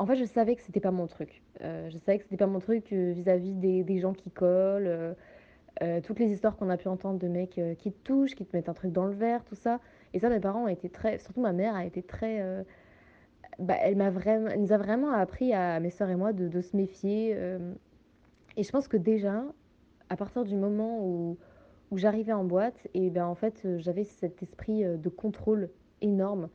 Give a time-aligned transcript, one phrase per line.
[0.00, 1.42] en fait, je savais que c'était pas mon truc.
[1.60, 5.14] Euh, je savais que c'était pas mon truc euh, vis-à-vis des, gens qui collent,
[5.82, 8.56] euh, toutes les histoires qu'on a pu entendre de mecs qui te touchent, qui te
[8.56, 9.78] mettent un truc dans le verre, tout ça.
[10.14, 12.64] Et ça, mes parents ont été très, surtout ma mère a été très,
[13.58, 13.98] bah, elle
[14.58, 17.32] nous a vraiment appris à mes sœurs et moi de, se méfier.
[18.56, 19.44] et je pense que déjà,
[20.08, 21.36] à partir du moment où,
[21.94, 25.68] j'arrivais en boîte, et ben en fait, j'avais cet esprit de contrôle
[26.00, 26.48] énorme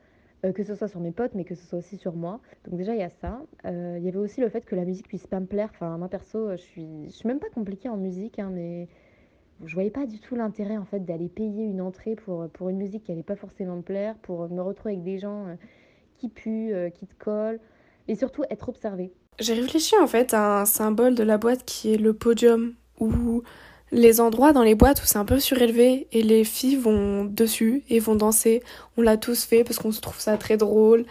[0.44, 2.40] euh, que ce soit sur mes potes, mais que ce soit aussi sur moi.
[2.66, 3.40] Donc déjà, il y a ça.
[3.64, 5.70] Euh, Il y avait aussi le fait que la musique puisse pas me plaire.
[5.72, 8.88] Enfin, moi, perso, je suis, je suis même pas compliquée en musique, hein, mais
[9.64, 12.76] je voyais pas du tout l'intérêt, en fait, d'aller payer une entrée pour, pour une
[12.76, 15.54] musique qui allait pas forcément me plaire, pour me retrouver avec des gens euh,
[16.18, 17.60] qui puent, qui te collent,
[18.08, 19.12] et surtout être observée.
[19.38, 23.42] J'ai réfléchi en fait à un symbole de la boîte qui est le podium, où
[23.92, 27.84] les endroits dans les boîtes où c'est un peu surélevé et les filles vont dessus
[27.88, 28.62] et vont danser.
[28.96, 31.04] On l'a tous fait parce qu'on se trouve ça très drôle.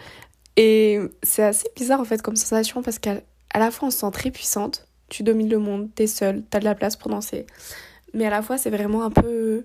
[0.56, 3.20] Et c'est assez bizarre en fait comme sensation parce qu'à
[3.54, 6.64] la fois on se sent très puissante, tu domines le monde, t'es seule, t'as de
[6.64, 7.46] la place pour danser.
[8.14, 9.64] Mais à la fois c'est vraiment un peu...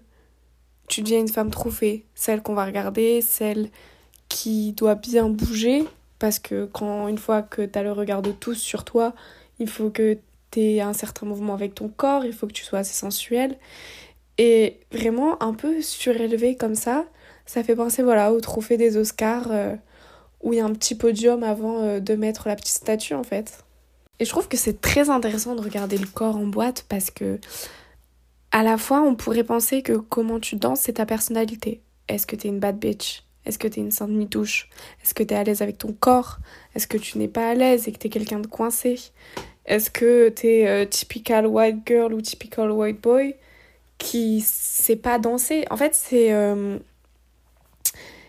[0.87, 3.69] Tu deviens une femme trophée, celle qu'on va regarder, celle
[4.27, 5.85] qui doit bien bouger
[6.21, 9.13] parce que quand une fois que tu as le regard de tous sur toi,
[9.57, 10.19] il faut que
[10.51, 13.57] tu aies un certain mouvement avec ton corps, il faut que tu sois assez sensuel.
[14.37, 17.05] Et vraiment un peu surélevé comme ça,
[17.45, 19.75] ça fait penser voilà au trophée des Oscars euh,
[20.41, 23.23] où il y a un petit podium avant euh, de mettre la petite statue en
[23.23, 23.63] fait.
[24.19, 27.39] Et je trouve que c'est très intéressant de regarder le corps en boîte parce que
[28.51, 31.81] à la fois on pourrait penser que comment tu danses c'est ta personnalité.
[32.07, 33.23] Est-ce que t'es une bad bitch?
[33.45, 34.69] Est-ce que t'es une sainte mitouche?
[35.03, 36.37] Est-ce que t'es à l'aise avec ton corps?
[36.75, 38.99] Est-ce que tu n'es pas à l'aise et que t'es quelqu'un de coincé?
[39.65, 43.35] Est-ce que t'es euh, typical white girl ou typical white boy
[43.97, 45.65] qui sait pas danser?
[45.69, 46.79] En fait, c'est euh,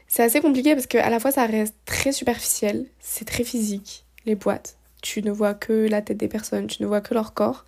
[0.08, 4.05] c'est assez compliqué parce que à la fois ça reste très superficiel, c'est très physique
[4.27, 4.77] les boîtes.
[5.00, 7.64] Tu ne vois que la tête des personnes, tu ne vois que leur corps,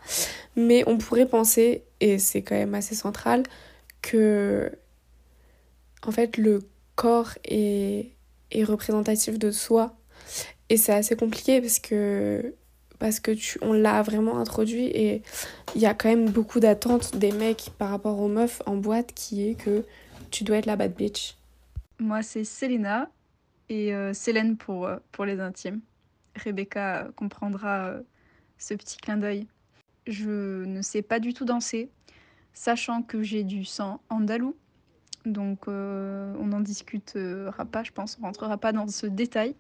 [0.55, 3.45] mais on pourrait penser et c'est quand même assez central
[4.03, 4.71] que
[6.07, 6.61] en fait le
[6.97, 8.11] corps est,
[8.51, 9.97] est représentatif de soi.
[10.69, 12.55] Et c'est assez compliqué parce que
[13.05, 15.21] parce que tu on l'a vraiment introduit et
[15.75, 19.13] il y a quand même beaucoup d'attentes des mecs par rapport aux meufs en boîte
[19.13, 19.85] qui est que
[20.31, 21.37] tu dois être la bad bitch.
[21.99, 23.11] Moi, c'est Selena
[23.69, 24.15] et euh,
[24.59, 25.83] pour, euh, pour les intimes.
[26.35, 28.01] Rebecca comprendra euh,
[28.57, 29.49] ce petit clin d'œil.
[30.07, 31.91] Je ne sais pas du tout danser,
[32.55, 34.57] sachant que j'ai du sang andalou.
[35.27, 38.17] Donc, euh, on n'en discutera pas, je pense.
[38.23, 39.57] On rentrera pas dans ce détail.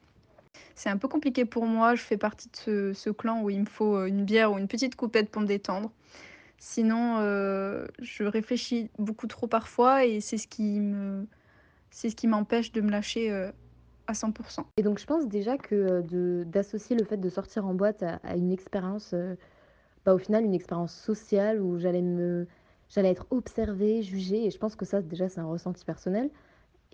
[0.74, 1.94] C'est un peu compliqué pour moi.
[1.94, 4.68] Je fais partie de ce, clan où il me faut euh, une bière ou une
[4.68, 5.90] petite coupette pour me détendre.
[6.58, 11.26] Sinon, euh, je réfléchis beaucoup trop parfois et c'est ce qui me,
[12.24, 13.50] m'empêche de me lâcher euh,
[14.06, 14.64] à 100%.
[14.76, 16.02] Et donc, je pense déjà que
[16.44, 19.14] d'associer le fait de sortir en boîte à, une expérience,
[20.04, 22.02] bah, au final, une expérience sociale où j'allais
[22.88, 26.30] j'allais être observée, jugée, et je pense que ça, déjà, c'est un ressenti personnel,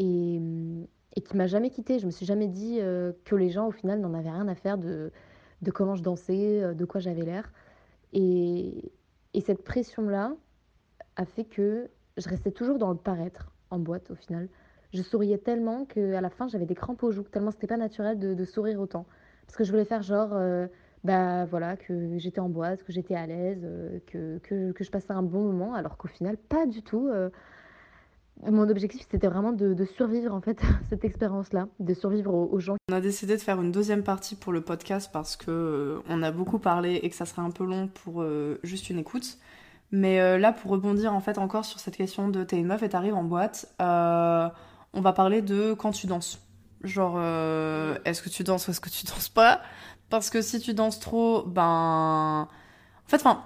[0.00, 1.99] et, hum, et qui m'a jamais quittée.
[1.99, 4.55] Je me suis jamais dit euh, que les gens, au final, n'en avaient rien à
[4.55, 5.12] faire de,
[5.62, 7.53] de comment je dansais, euh, de quoi j'avais l'air.
[8.12, 8.93] Et,
[9.34, 10.34] et cette pression-là
[11.16, 14.49] a fait que je restais toujours dans le paraître en boîte, au final.
[14.93, 18.19] Je souriais tellement qu'à la fin, j'avais des crampes aux joues, tellement c'était pas naturel
[18.19, 19.06] de, sourire autant.
[19.47, 20.66] Parce que je voulais faire genre, euh,
[21.05, 23.65] bah voilà, que j'étais en boîte, que j'étais à l'aise,
[24.06, 27.09] que, que, je passais un bon moment, alors qu'au final, pas du tout.
[28.49, 32.77] Mon objectif, c'était vraiment de, survivre, en fait, cette expérience-là, de survivre aux, gens.
[32.91, 36.23] On a décidé de faire une deuxième partie pour le podcast parce que euh, on
[36.23, 39.39] a beaucoup parlé et que ça serait un peu long pour euh, juste une écoute.
[39.93, 42.83] Mais euh, là, pour rebondir en fait encore sur cette question de t'es une meuf
[42.83, 46.41] et t'arrives en boîte, on va parler de quand tu danses.
[46.83, 47.19] Genre,
[48.05, 49.61] est-ce que tu danses ou est-ce que tu danses pas?
[50.09, 52.49] Parce que si tu danses trop, ben.
[53.07, 53.43] En fait, enfin,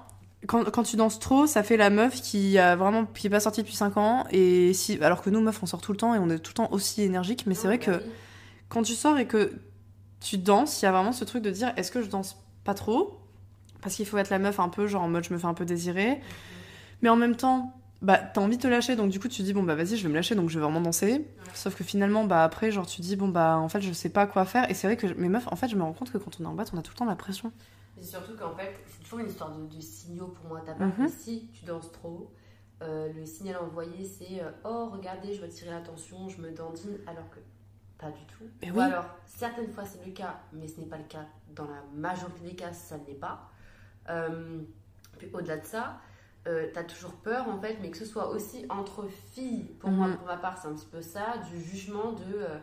[0.46, 3.40] quand, quand tu danses trop, ça fait la meuf qui a vraiment qui est pas
[3.40, 4.26] sortie depuis 5 ans.
[4.30, 6.50] Et si, alors que nous, meufs, on sort tout le temps et on est tout
[6.50, 7.44] le temps aussi énergique.
[7.46, 8.02] Mais c'est vrai que
[8.68, 9.52] quand tu sors et que
[10.20, 12.74] tu danses, il y a vraiment ce truc de dire est-ce que je danse pas
[12.74, 13.20] trop?
[13.82, 15.54] Parce qu'il faut être la meuf un peu, genre en mode je me fais un
[15.54, 16.20] peu désirer.
[17.02, 19.42] Mais en même temps, bah t'as envie de te lâcher, donc du coup tu te
[19.42, 21.26] dis bon bah vas-y, je vais me lâcher, donc je vais vraiment danser.
[21.52, 24.26] Sauf que finalement, bah après, genre tu dis bon bah en fait je sais pas
[24.26, 24.70] quoi faire.
[24.70, 26.44] Et c'est vrai que mes meufs, en fait, je me rends compte que quand on
[26.44, 27.52] est en boîte, on a tout le temps la pression.
[28.02, 28.74] Surtout qu'en fait,
[29.14, 30.60] toujours une histoire de, de signaux pour moi.
[30.64, 31.06] T'as pas Mhm.
[31.06, 32.32] que si tu danses trop,
[32.82, 36.98] euh, le signal envoyé c'est euh, oh regardez, je veux attirer l'attention, je me dandine,
[37.06, 37.38] alors que
[37.98, 38.44] pas du tout.
[38.62, 38.82] Mais Ou oui.
[38.82, 41.26] alors, certaines fois c'est le cas, mais ce n'est pas le cas.
[41.54, 43.48] Dans la majorité des cas, ça ne l'est pas.
[44.08, 44.60] Euh,
[45.18, 46.00] puis au-delà de ça,
[46.46, 50.08] euh, t'as toujours peur en fait, mais que ce soit aussi entre filles, pour moi,
[50.08, 50.16] Mhm.
[50.16, 52.24] pour ma part, c'est un petit peu ça, du jugement de.
[52.34, 52.58] euh,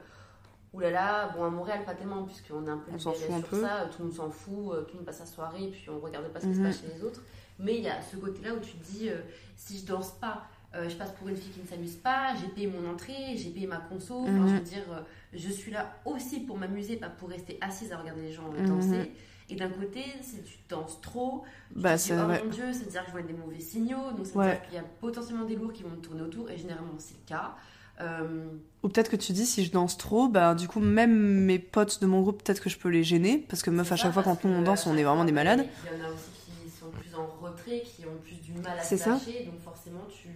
[0.73, 3.62] oulala, bon, à Montréal, pas tellement, puisqu'on est un peu fout un sur peu.
[3.62, 6.27] ça, tout le monde s'en fout, tout le monde passe sa soirée, puis on regarde
[6.29, 6.57] pas ce qui Mhm.
[6.57, 7.21] se passe chez les autres.
[7.59, 9.18] Mais il y a ce côté-là où tu te dis, euh,
[9.56, 12.47] si je danse pas, euh, je passe pour une fille qui ne s'amuse pas, j'ai
[12.47, 14.47] payé mon entrée, j'ai payé ma conso, enfin, Mhm.
[14.47, 15.01] je veux dire, euh,
[15.33, 18.62] je suis là aussi pour m'amuser, pas pour rester assise à regarder les gens euh,
[18.62, 18.68] Mhm.
[18.68, 19.12] danser.
[19.50, 22.41] Et d'un côté, si tu danses trop, tu Bah, te dis, c'est oh ouais.
[22.41, 24.51] mon dieu, ça veut dire que je vois des mauvais signaux, donc ça veut Ouais.
[24.53, 27.15] dire qu'il y a potentiellement des lourds qui vont me tourner autour, et généralement c'est
[27.15, 27.53] le cas.
[28.00, 31.12] Euh, Ou peut-être que tu dis si je danse trop, bah du coup même
[31.46, 33.96] mes potes de mon groupe peut-être que je peux les gêner parce que meuf à
[33.96, 35.68] chaque fois quand nous on danse on est chaque vraiment des malades.
[35.84, 38.78] Il y en a aussi qui sont plus en retrait, qui ont plus du mal
[38.80, 40.30] à se lâcher, donc forcément tu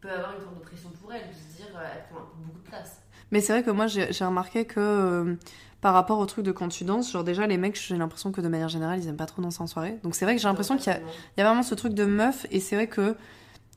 [0.00, 2.58] peux avoir une forme de pression pour elles, de se dire euh, elles peu beaucoup
[2.58, 3.00] de place.
[3.30, 5.34] Mais c'est vrai que moi j'ai remarqué que euh,
[5.80, 8.40] par rapport au truc de quand tu danses, genre déjà les mecs j'ai l'impression que
[8.40, 9.98] de manière générale ils aiment pas trop danser en soirée.
[10.02, 12.46] Donc c'est vrai que j'ai l'impression qu'il y y a vraiment ce truc de meuf
[12.50, 13.16] et c'est vrai que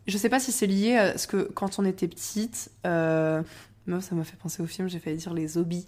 [0.07, 3.41] je sais pas si c'est lié à ce que quand on était petite, euh,
[4.01, 5.85] ça m'a fait penser au film, j'ai failli dire les hobbies.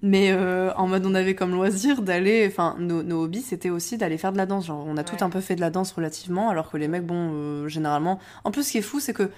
[0.00, 3.98] Mais euh, en mode on avait comme loisir d'aller, enfin nos, nos hobbies c'était aussi
[3.98, 4.66] d'aller faire de la danse.
[4.66, 7.04] Genre on a tout un peu fait de la danse relativement, alors que les mecs
[7.04, 8.20] bon euh, généralement.
[8.44, 9.28] En plus ce qui est fou c'est que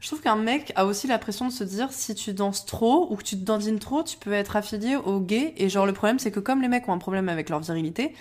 [0.00, 3.06] je trouve qu'un mec a aussi la pression de se dire si tu danses trop
[3.10, 5.54] ou que tu te dandines trop, tu peux être affilié aux gays.
[5.56, 8.12] Et genre le problème c'est que comme les mecs ont un problème avec leur virilité,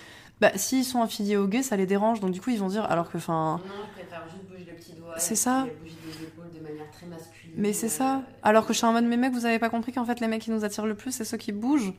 [0.42, 2.20] bah s'ils sont affiliés aux gays ça les dérange.
[2.20, 3.62] Donc du coup ils vont dire alors que enfin.
[3.66, 5.14] Non, je préfère juste bouger le petit doigt.
[5.18, 5.66] C'est ça.
[5.66, 7.52] Bouger des épaules de manière très masculine.
[7.56, 8.24] Mais c'est euh, ça.
[8.44, 10.28] Alors que je suis en mode mais mec vous avez pas compris qu'en fait les
[10.28, 11.88] mecs qui nous attirent le plus c'est ceux qui bougent.
[11.88, 11.94] Ouais, ouais,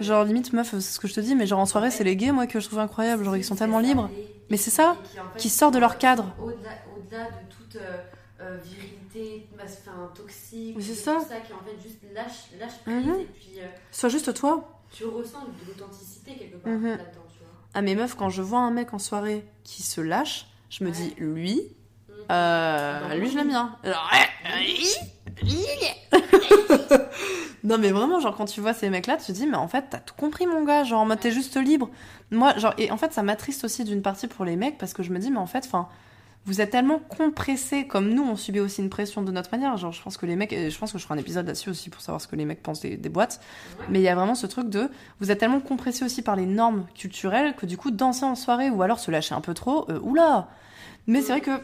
[0.00, 0.04] ouais.
[0.06, 2.16] Genre limite meuf c'est ce que je te dis mais genre en soirée c'est les
[2.16, 4.10] gays moi que je trouve incroyable genre ils sont tellement libres.
[4.50, 4.96] Mais c'est ça,
[5.36, 6.34] qui sortent de leur cadre.
[6.38, 7.98] Au-delà de toute euh,
[8.40, 11.20] euh, virilité enfin, toxique, c'est ça.
[11.20, 13.20] ça qui en fait juste lâche, lâche prise Mhm.
[13.20, 14.82] et puis euh, Sois juste toi.
[14.90, 16.88] tu ressens de l'authenticité quelque part Mhm.
[16.88, 17.27] là-dedans,
[17.68, 17.80] tu vois.
[17.80, 20.90] Ah mais meuf quand je vois un mec en soirée qui se lâche, je me
[20.90, 21.60] dis lui
[22.08, 22.14] Mhm.
[22.30, 23.76] Euh, Ah, lui, je l'aime bien.
[23.82, 24.10] Alors,
[27.64, 29.86] non, mais vraiment, genre, quand tu vois ces mecs-là, tu te dis, mais en fait,
[29.90, 30.84] t'as tout compris, mon gars.
[30.84, 31.88] Genre, t'es juste libre.
[32.30, 35.02] Moi, genre, et en fait, ça m'attriste aussi d'une partie pour les mecs parce que
[35.02, 35.88] je me dis, mais en fait, enfin.
[36.48, 39.76] Vous êtes tellement compressés, comme nous, on subit aussi une pression de notre manière.
[39.76, 41.68] Genre, je pense que les mecs, et je pense que je ferai un épisode là-dessus
[41.68, 43.38] aussi pour savoir ce que les mecs pensent des, des boîtes.
[43.80, 43.84] Ouais.
[43.90, 44.88] Mais il y a vraiment ce truc de,
[45.20, 48.70] vous êtes tellement compressés aussi par les normes culturelles que du coup, danser en soirée
[48.70, 50.48] ou alors se lâcher un peu trop, euh, oula.
[51.06, 51.60] Mais c'est vrai que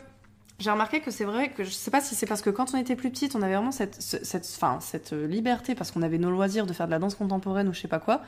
[0.59, 2.77] j'ai remarqué que c'est vrai que je sais pas si c'est parce que quand on
[2.79, 6.03] était plus petite, on avait vraiment cette, ce- cette, enfin, cette euh, liberté parce qu'on
[6.03, 8.21] avait nos loisirs de faire de la danse contemporaine ou je sais pas quoi,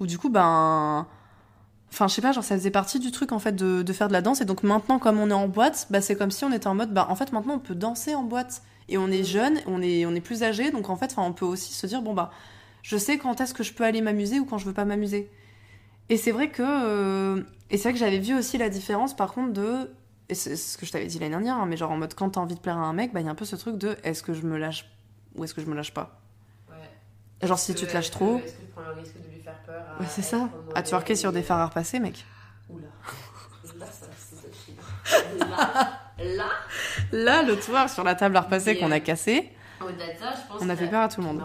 [0.00, 1.06] ou du coup, ben.
[1.92, 4.12] Enfin, je sais pas, genre ça faisait partie du truc en fait de, faire de
[4.12, 4.40] la danse.
[4.40, 6.74] Et donc maintenant, comme on est en boîte, bah, c'est comme si on était en
[6.74, 8.62] mode, bah en fait maintenant on peut danser en boîte.
[8.90, 11.44] Et on est jeune, on est, on est plus âgé, donc en fait, on peut
[11.44, 12.30] aussi se dire, bon bah,
[12.82, 15.30] je sais quand est-ce que je peux aller m'amuser ou quand je veux pas m'amuser.
[16.08, 16.62] Et c'est vrai que.
[16.64, 19.90] euh, Et c'est vrai que j'avais vu aussi la différence par contre de.
[20.30, 22.30] Et c'est ce que je t'avais dit l'année dernière, hein, mais genre en mode quand
[22.30, 23.78] t'as envie de plaire à un mec, bah il y a un peu ce truc
[23.78, 24.86] de est-ce que je me lâche
[25.36, 26.20] ou est-ce que je me lâche pas?
[27.42, 28.38] Genre si tu te lâches trop.
[28.38, 30.48] Est-ce que tu prends le risque de lui faire peur à Ouais, c'est ça.
[30.74, 32.24] À twerker sur des phares à repasser, mec.
[32.68, 32.86] Oula.
[33.78, 35.38] Là, ça, c'est.
[35.38, 36.48] Là, là,
[37.12, 39.50] Là, le twerk sur la table à repasser qu'on euh, a cassé.
[39.80, 41.42] au-delà de ça, je pense On a fait peur à tout le monde.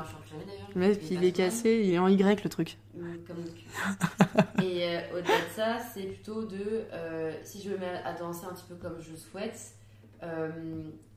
[0.76, 2.78] Mais il est cassé, il est en Y le truc.
[2.96, 4.64] Mm, Comme le.
[4.64, 8.46] Et euh, au-delà de ça, c'est plutôt de euh, si je me mets à danser
[8.50, 9.76] un petit peu comme je souhaite,
[10.24, 10.50] euh,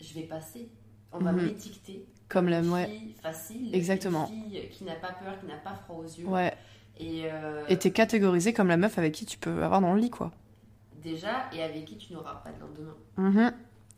[0.01, 0.69] je vais passer.
[1.21, 1.45] On va Mhm.
[1.47, 2.05] m'étiqueter.
[2.29, 2.59] Comme la.
[2.61, 2.87] une Ouais.
[2.87, 3.75] fille facile.
[3.75, 4.29] Exactement.
[4.33, 6.27] Une fille qui n'a pas peur, qui n'a pas froid aux yeux.
[6.27, 6.53] Ouais.
[6.99, 10.11] Et, euh, t'es catégorisé comme la meuf avec qui tu peux avoir dans le lit,
[10.11, 10.33] quoi.
[11.03, 12.97] déjà, et avec qui tu n'auras pas de lendemain.
[13.17, 13.53] Mhm.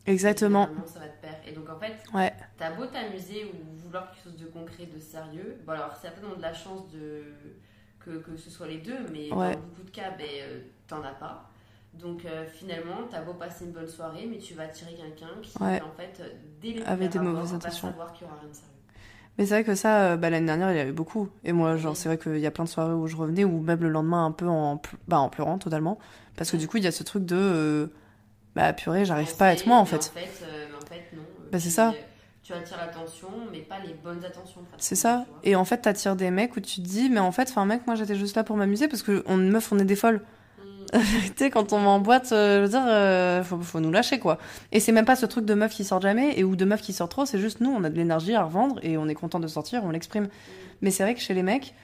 [0.05, 0.69] Exactement.
[0.85, 1.37] Ça va te perdre.
[1.47, 2.31] Et donc en fait, Ouais.
[2.57, 5.57] t'as beau t'amuser ou vouloir quelque chose de concret, de sérieux.
[5.65, 7.23] Bon alors c'est certainement de la chance de
[7.99, 9.55] que, que ce soit les deux, mais Ouais.
[9.55, 11.49] dans beaucoup de cas, ben, euh, t'en as pas.
[12.01, 15.57] Donc euh, finalement, t'as beau passer une bonne soirée, mais tu vas attirer quelqu'un qui
[15.61, 15.81] Ouais.
[15.81, 16.29] en fait euh,
[16.61, 17.89] dès les Avec premiers des mauvaises va intentions.
[17.89, 18.69] savoir qu'il y aura rien de sérieux.
[19.37, 21.29] Mais c'est vrai que ça, euh, bah, l'année dernière, il y avait beaucoup.
[21.45, 23.59] Et moi, genre, c'est vrai qu'il y a plein de soirées où je revenais, ou
[23.61, 25.97] même le lendemain, un peu en, bah, en pleurant totalement.
[26.35, 27.35] Parce que du coup, il y a ce truc de.
[27.37, 27.87] euh,
[28.55, 30.11] bah, purée, j'arrive pas à être moi, en fait.
[30.15, 31.21] En fait, euh, mais en fait non.
[31.51, 31.95] Bah, c'est ça.
[32.43, 34.61] Tu attires l'attention, mais pas les bonnes attentions.
[34.77, 35.25] C'est ça.
[35.43, 37.85] Et en fait, t'attires des mecs où tu te dis, mais en fait, enfin, mec,
[37.87, 40.21] moi, j'étais juste là pour m'amuser parce que, on, meuf, on est des folles.
[40.93, 43.91] La vérité, quand on va en boîte, euh, je veux dire, euh, faut, faut nous
[43.91, 44.39] lâcher, quoi.
[44.71, 46.81] Et c'est même pas ce truc de meuf qui sort jamais et ou de meuf
[46.81, 49.13] qui sort trop, c'est juste nous, on a de l'énergie à revendre et on est
[49.13, 50.29] content de sortir, on l'exprime.
[50.81, 51.75] Mais c'est vrai que chez les mecs,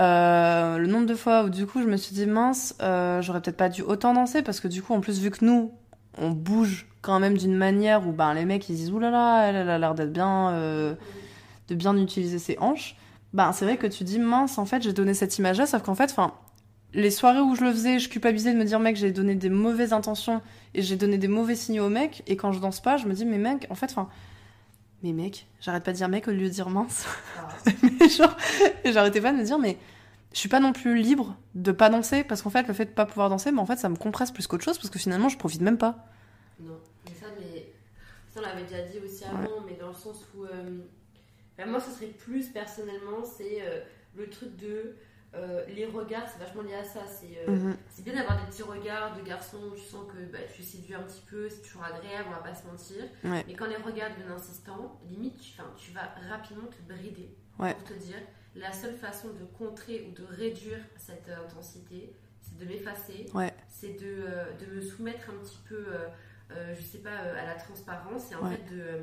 [0.00, 3.56] euh, le nombre de fois où du coup je me suis dit mince, j'aurais peut-être
[3.56, 5.72] pas dû autant danser parce que du coup en plus vu que nous
[6.18, 9.68] on bouge quand même d'une manière où ben les mecs ils disent oulala elle, elle
[9.68, 12.96] a l'air d'être bien de bien utiliser ses hanches,
[13.34, 15.82] ben c'est vrai que tu dis mince en fait j'ai donné cette image là sauf
[15.82, 16.32] qu'en fait enfin
[16.92, 19.50] les soirées où je le faisais je culpabilisais de me dire mec j'ai donné des
[19.50, 20.42] mauvaises intentions
[20.74, 23.14] et j'ai donné des mauvais signaux au mec et quand je danse pas je me
[23.14, 24.08] dis mais mec en fait enfin
[25.02, 27.06] mais mec, j'arrête pas de dire mec au lieu de dire mince.
[27.38, 27.48] Ah.
[28.00, 28.36] Mais genre,
[28.84, 29.78] j'arrêtais pas de me dire, mais
[30.32, 32.90] je suis pas non plus libre de pas danser parce qu'en fait, le fait de
[32.90, 35.28] pas pouvoir danser, mais en fait, ça me compresse plus qu'autre chose parce que finalement,
[35.28, 36.06] je profite même pas.
[36.60, 37.72] Non, mais ça, mais
[38.32, 40.80] ça on l'avait déjà dit aussi avant, mais dans le sens où, euh,
[41.58, 43.80] enfin, moi, ce serait plus personnellement, c'est euh,
[44.16, 44.96] le truc de
[45.34, 47.00] euh, les regards, c'est vachement lié à ça.
[47.06, 47.76] C'est euh, Mhm.
[48.00, 51.02] bien d'avoir des petits regards de garçons où tu sens que bah, tu séduis un
[51.02, 53.04] petit peu, c'est toujours agréable, on va pas se mentir.
[53.24, 53.44] Ouais.
[53.46, 57.74] Mais quand les regards deviennent insistants, limite, tu, tu vas rapidement te brider Ouais.
[57.74, 58.16] pour te dire
[58.56, 63.52] la seule façon de contrer ou de réduire cette euh, intensité, c'est de m'effacer, Ouais.
[63.68, 65.86] c'est de, euh, de me soumettre un petit peu,
[66.74, 69.02] je sais pas, à la transparence et en fait de,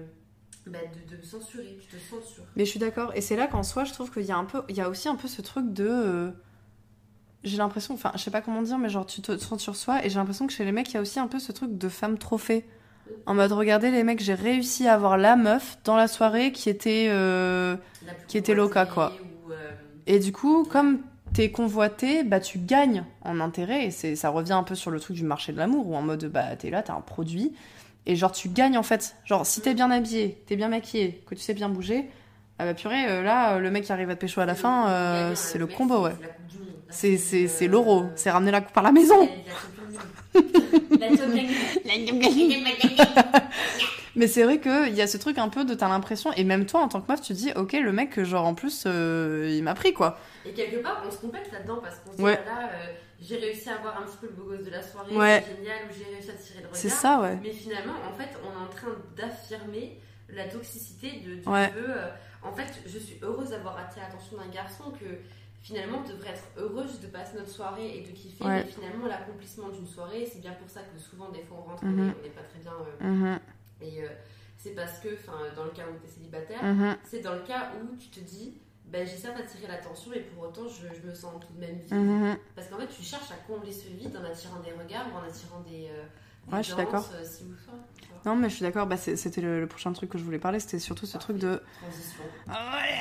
[0.65, 1.77] bah, de, de me censurer.
[1.81, 2.43] Tu te censures.
[2.55, 3.11] Mais je suis d'accord.
[3.15, 4.89] Et c'est là qu'en soi, je trouve qu'il y a un peu, il y a
[4.89, 5.87] aussi un peu ce truc de.
[5.87, 6.31] euh,
[7.43, 10.03] J'ai l'impression, enfin, je sais pas comment dire, mais genre, tu te sens sur soi.
[10.05, 11.77] Et j'ai l'impression que chez les mecs, il y a aussi un peu ce truc
[11.77, 12.65] de femme trophée.
[13.25, 16.69] En mode, regardez les mecs, j'ai réussi à avoir la meuf dans la soirée qui
[16.69, 17.07] était.
[17.09, 17.77] euh,
[18.27, 19.13] Qui était loca, quoi.
[19.47, 19.71] ou, euh,
[20.07, 20.99] Et du coup, comme
[21.33, 23.85] t'es convoité, bah tu gagnes en intérêt.
[23.85, 26.01] Et c'est, ça revient un peu sur le truc du marché de l'amour, où en
[26.01, 27.53] mode, bah t'es là, t'as un produit.
[28.07, 29.15] Et genre, tu gagnes en fait.
[29.25, 32.09] Genre, si t'es bien habillé, t'es bien maquillé, que tu sais bien bouger,
[32.57, 34.55] ah bah purée, euh, là, euh, le mec qui arrive à te pécho à la
[34.55, 36.15] fin, euh, c'est le combo, ouais.
[36.19, 36.27] C'est.
[36.27, 36.33] Là,
[36.89, 39.27] C'est, c'est, c'est l'euro, c'est ramener la coupe à la maison.
[44.15, 46.65] Mais c'est vrai qu'il y a ce truc un peu de t'as l'impression, et même
[46.65, 49.63] toi en tant que meuf, tu dis, ok, le mec, genre en plus, euh, il
[49.63, 50.17] m'a pris quoi.
[50.45, 52.39] Et quelque part, on se complète là-dedans parce qu'on se dit, Ouais.
[52.39, 55.43] euh, j'ai réussi à avoir un petit peu le beau gosse de la soirée, Ouais.
[55.47, 56.75] c'est génial, ou j'ai réussi à tirer le regard.
[56.75, 57.37] C'est ça, ouais.
[57.41, 61.71] Mais finalement, en fait, on est en train d'affirmer la toxicité de, du Ouais.
[61.77, 62.09] Euh,
[62.43, 65.05] En fait, je suis heureuse d'avoir attiré l'attention d'un garçon que
[65.61, 68.43] finalement on devrait être heureuse de passer notre soirée et de kiffer.
[68.45, 68.63] Ouais.
[68.63, 71.83] Mais finalement, l'accomplissement d'une soirée, c'est bien pour ça que souvent, des fois, on rentre
[71.85, 72.09] Mhm.
[72.09, 72.73] et on n'est pas très bien.
[73.01, 73.39] euh, Mhm,
[73.81, 74.07] et euh,
[74.57, 76.95] c'est parce que, enfin, dans le cas où tu es célibataire, mhm.
[77.03, 78.53] c'est dans le cas où tu te dis.
[78.91, 81.93] Ben, certes attiré l'attention et pour autant je, je me sens tout de même vide.
[81.93, 82.37] Mhm.
[82.55, 85.23] Parce qu'en fait, tu cherches à combler ce vide en attirant des regards ou en
[85.27, 86.03] attirant des, euh,
[86.47, 87.05] des Ouais, je suis d'accord.
[87.13, 87.45] euh.
[88.25, 90.59] Non, mais je suis d'accord, bah, c'était le, le prochain truc que je voulais parler,
[90.59, 91.61] c'était surtout ce truc de.
[91.81, 92.23] Transition.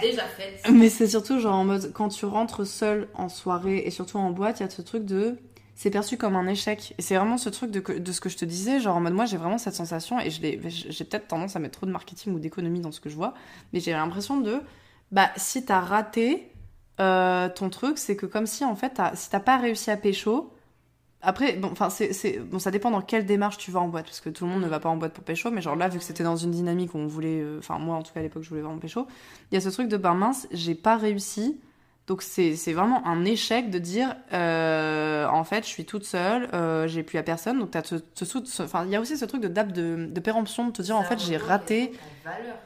[0.01, 0.61] Déjà faite.
[0.71, 4.31] Mais c'est surtout genre en mode quand tu rentres seul en soirée et surtout en
[4.31, 5.39] boîte, il y a ce truc de
[5.75, 6.95] c'est perçu comme un échec.
[6.99, 9.13] Et c'est vraiment ce truc de, de ce que je te disais, genre en mode
[9.15, 10.57] moi j'ai vraiment cette sensation et j'ai
[11.05, 13.35] peut-être tendance à mettre trop de marketing ou d'économie dans ce que je vois,
[13.73, 14.61] mais j'ai l'impression de
[15.13, 16.51] bah si t'as raté
[17.01, 20.53] euh, ton truc, c'est que comme si en fait si t'as pas réussi à pécho.
[21.23, 24.51] Après, bon, ça dépend dans quelle démarche tu vas en boîte, parce que tout le
[24.51, 26.37] monde ne va pas en boîte pour pécho, mais genre là, vu que c'était dans
[26.37, 28.61] une dynamique où on voulait, euh, enfin, moi en tout cas à l'époque, je voulais
[28.61, 29.09] vraiment pécho,
[29.51, 31.59] il y a ce truc de ben mince, j'ai pas réussi.
[32.07, 36.87] Donc c'est vraiment un échec de dire euh, en fait je suis toute seule, euh,
[36.87, 37.59] j'ai plus à personne.
[37.59, 37.75] Donc
[38.61, 40.97] enfin il y a aussi ce truc de date de, de péremption de te dire
[40.97, 41.93] en fait j'ai raté.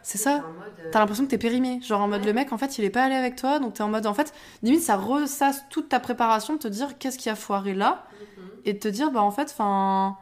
[0.02, 0.44] C'est ça.
[0.80, 2.26] euh, T'as l'impression que t'es périmé, genre en mode Ouais.
[2.26, 4.14] le mec en fait il est pas allé avec toi, donc t'es en mode en
[4.14, 4.32] fait
[4.62, 8.04] limite ça ressasse toute ta préparation de te dire qu'est-ce qui a foiré là?
[8.36, 8.50] Mhm.
[8.66, 10.18] et de te dire bah en fait enfin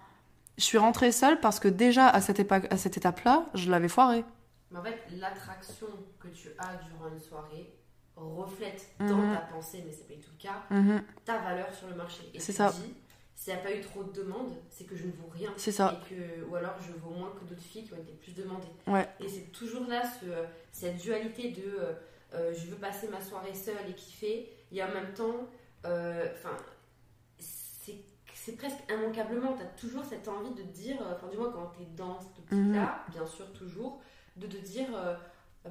[0.58, 3.70] je suis rentrée seule parce que déjà à cette époque à cette étape là je
[3.70, 4.24] l'avais foiré.
[4.70, 5.86] Mais en fait, l'attraction
[6.20, 7.72] que tu as durant une soirée
[8.18, 9.32] reflète dans Mhm.
[9.34, 12.22] ta pensée, mais c'est pas du tout le cas, Mhm, ta valeur sur le marché.
[12.34, 12.70] Et C'est tu ça.
[12.70, 12.94] te dis,
[13.34, 15.52] s'il n'y a pas eu trop de demandes, c'est que je ne vaux rien.
[15.56, 16.00] C'est ça.
[16.02, 18.66] Et que, ou alors je vaux moins que d'autres filles qui ont été plus demandées.
[18.86, 19.08] Ouais.
[19.20, 20.26] Et c'est toujours là ce,
[20.72, 21.92] cette dualité de euh,
[22.34, 25.48] euh, je veux passer ma soirée seule et kiffer, et en même temps,
[25.86, 26.56] euh, enfin,
[27.38, 27.96] c'est
[28.34, 31.50] c'est presque immanquablement, tu as toujours cette envie de te dire, euh, enfin, du moins
[31.52, 34.00] quand tu es dans cette optique-là, bien sûr, toujours,
[34.36, 35.14] de te dire euh,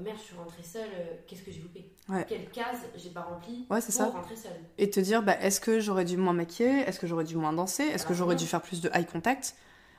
[0.01, 2.25] merde, je suis rentrée seule, euh, qu'est-ce que j'ai loupé Ouais.
[2.27, 4.09] Quelle case j'ai pas remplie Ouais, c'est pour ça.
[4.11, 7.23] rentrer seule Et te dire bah est-ce que j'aurais dû moins maquiller, est-ce que j'aurais
[7.25, 9.55] dû moins danser, est-ce que Ah, j'aurais dû faire plus de eye contact?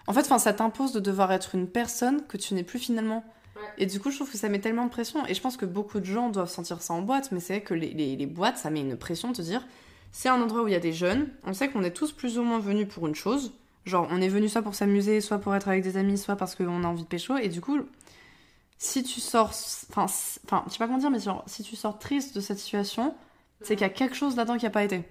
[0.07, 3.25] En fait, ça t'impose de devoir être une personne que tu n'es plus finalement.
[3.57, 3.63] Ouais.
[3.77, 5.25] Et du coup, je trouve que ça met tellement de pression.
[5.27, 7.63] Et je pense que beaucoup de gens doivent sentir ça en boîte, mais c'est vrai
[7.63, 9.67] que les, les- les boîtes, ça met une pression de te dire
[10.13, 12.39] c'est un endroit où il y a des jeunes, on sait qu'on est tous plus
[12.39, 13.53] ou moins venus pour une chose.
[13.85, 16.55] Genre, on est venu soit pour s'amuser, soit pour être avec des amis, soit parce
[16.55, 17.37] qu'on a envie de pécho.
[17.37, 17.79] Et du coup,
[18.79, 19.51] si tu sors.
[19.91, 20.07] Enfin,
[20.47, 23.15] enfin, je sais pas comment dire, mais genre, si tu sors triste de cette situation,
[23.61, 25.05] c'est qu'il y a quelque chose là-dedans qui a pas été.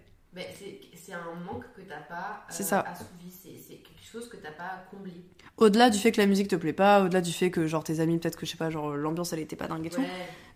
[0.96, 2.82] C'est un manque que t'as pas euh, ça.
[2.82, 5.14] assouvi, c'est quelque chose que t'as pas comblé.
[5.58, 8.00] Au-delà du fait que la musique te plaît pas, au-delà du fait que genre tes
[8.00, 10.04] amis peut-être que je sais pas genre l'ambiance elle était pas dingue et tout.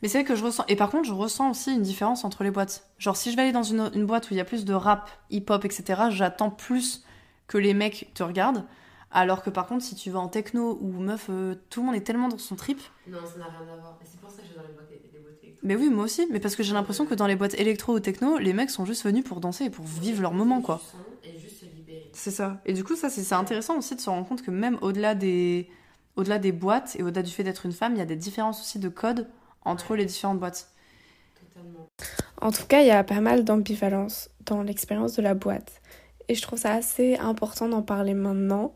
[0.02, 2.44] Mais c'est vrai que je ressens et par contre je ressens aussi une différence entre
[2.44, 2.88] les boîtes.
[3.00, 4.74] Genre si je vais aller dans une, une boîte où il y a plus de
[4.74, 6.04] rap, hip-hop etc.
[6.10, 7.04] J'attends plus
[7.48, 8.66] que les mecs te regardent.
[9.12, 11.96] Alors que par contre si tu vas en techno ou meuf euh, tout le monde
[11.96, 12.80] est tellement dans son trip.
[13.08, 14.00] Non, ça n'a rien à voir.
[14.02, 15.68] Et c'est pour ça que je vais dans les boîtes, les boîtes électro.
[15.68, 16.28] Mais oui moi aussi.
[16.32, 18.86] Mais parce que j'ai l'impression que dans les boîtes électro ou techno les mecs sont
[18.86, 20.82] juste venus pour danser et pour vivre leur moment quoi.
[21.24, 22.10] Et juste se libérer.
[22.14, 22.62] C'est ça.
[22.66, 25.16] Et du coup, ça, c'est c'est intéressant aussi de se rendre compte que même au-delà
[25.16, 25.70] des,
[26.16, 28.62] au-delà des boîtes et au-delà du fait d'être une femme, il y a des différences
[28.62, 29.30] aussi de code
[29.64, 29.98] entre Ouais.
[29.98, 30.72] les différentes boîtes.
[31.36, 31.90] Totalement.
[32.42, 35.82] En tout cas, il y a pas mal d'ambivalence dans l'expérience de la boîte.
[36.28, 38.76] Et je trouve ça assez important d'en parler maintenant.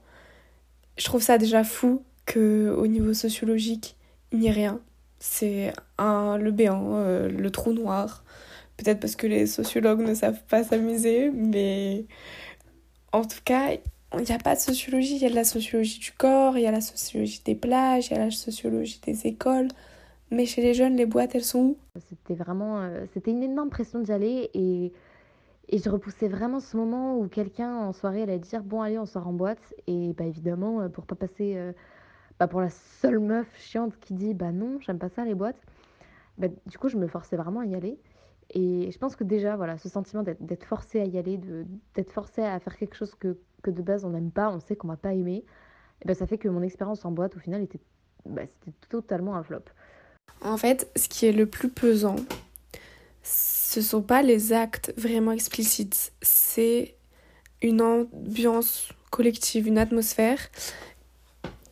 [0.98, 3.96] Je trouve ça déjà fou que au niveau sociologique,
[4.32, 4.80] il n'y ait rien.
[5.20, 8.24] C'est un, le béant, euh, le trou noir.
[8.78, 12.06] Peut-être parce que les sociologues ne savent pas s'amuser, mais
[13.12, 13.72] en tout cas,
[14.14, 15.16] il n'y a pas de sociologie.
[15.16, 18.08] Il y a de la sociologie du corps, il y a la sociologie des plages,
[18.08, 19.70] il y a la sociologie des écoles.
[20.32, 21.78] Mais chez les jeunes, les boîtes, elles sont où?
[22.10, 24.92] C'était vraiment, euh, c'était une énorme pression d'y aller et,
[25.70, 29.06] et je repoussais vraiment ce moment où quelqu'un en soirée allait dire bon allez on
[29.06, 29.74] sort en boîte.
[29.88, 31.72] Et bah évidemment euh, pour pas passer euh,
[32.40, 35.60] bah, pour la seule meuf chiante qui dit bah non j'aime pas ça les boîtes.
[36.38, 38.00] Bah, du coup je me forçais vraiment à y aller.
[38.52, 41.40] Et je pense que déjà voilà ce sentiment d'être forcé à y aller
[41.96, 44.76] d'être forcé à faire quelque chose que, que de base on n'aime pas on sait
[44.76, 45.44] qu'on va pas aimer
[46.02, 47.80] et bah, ça fait que mon expérience en boîte au final était
[48.26, 49.64] bah, c'était totalement un flop.
[50.42, 52.18] En fait, ce qui est le plus pesant,
[53.26, 56.96] ce sont pas les actes vraiment explicites, c'est
[57.62, 60.40] une ambiance collective, une atmosphère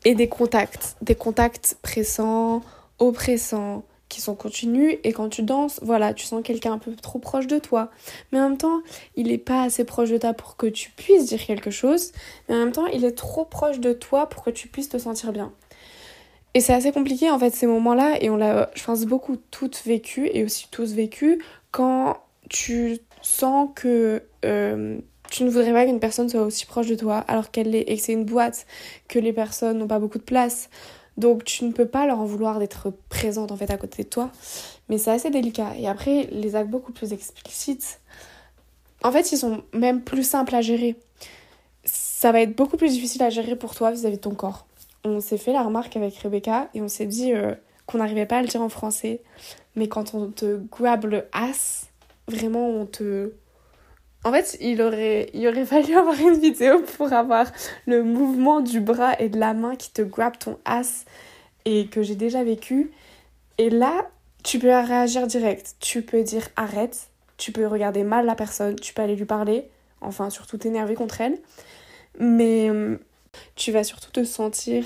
[0.03, 2.62] et des contacts, des contacts pressants,
[3.00, 7.17] oppressants, qui sont continus et quand tu danses, voilà, tu sens quelqu'un un peu trop
[7.17, 7.89] proche de toi.
[8.31, 8.81] Mais en même temps,
[9.15, 12.12] il est pas assez proche de toi pour que tu puisses dire quelque chose,
[12.48, 15.00] mais en même temps, il est trop proche de toi pour que tu puisses te
[15.00, 15.51] sentir bien.
[16.55, 19.81] Et c'est assez compliqué en fait ces moments-là et on l'a, je pense, beaucoup toutes
[19.86, 22.17] vécu et aussi tous vécu quand
[22.50, 25.00] tu sens que euh,
[25.31, 27.95] tu ne voudrais pas qu'une personne soit aussi proche de toi alors qu'elle l'est et
[27.95, 28.67] que c'est une boîte,
[29.07, 30.69] que les personnes n'ont pas beaucoup de place.
[31.17, 34.10] Donc tu ne peux pas leur en vouloir d'être présente en fait à côté de
[34.10, 34.31] toi.
[34.89, 35.74] Mais c'est assez délicat.
[35.77, 38.00] Et après, les actes beaucoup plus explicites,
[39.03, 40.95] en fait, ils sont même plus simples à gérer.
[41.83, 44.67] Ça va être beaucoup plus difficile à gérer pour toi vis-à-vis de ton corps
[45.03, 47.53] on s'est fait la remarque avec Rebecca et on s'est dit euh,
[47.86, 49.22] qu'on n'arrivait pas à le dire en français.
[49.75, 51.88] Mais quand on te grab le ass,
[52.27, 53.33] vraiment on te...
[54.25, 57.48] En fait, il aurait, il aurait fallu avoir une vidéo pour avoir
[57.86, 61.05] le mouvement du bras et de la main qui te grab ton ass
[61.66, 62.92] et que j'ai déjà vécu.
[63.57, 64.09] Et là,
[64.44, 65.75] tu peux réagir direct.
[65.79, 67.09] Tu peux dire arrête.
[67.37, 68.75] Tu peux regarder mal la personne.
[68.75, 69.70] Tu peux aller lui parler.
[70.01, 71.37] Enfin, surtout t'énerver contre elle.
[72.20, 72.70] Mais
[73.55, 74.83] tu vas surtout te sentir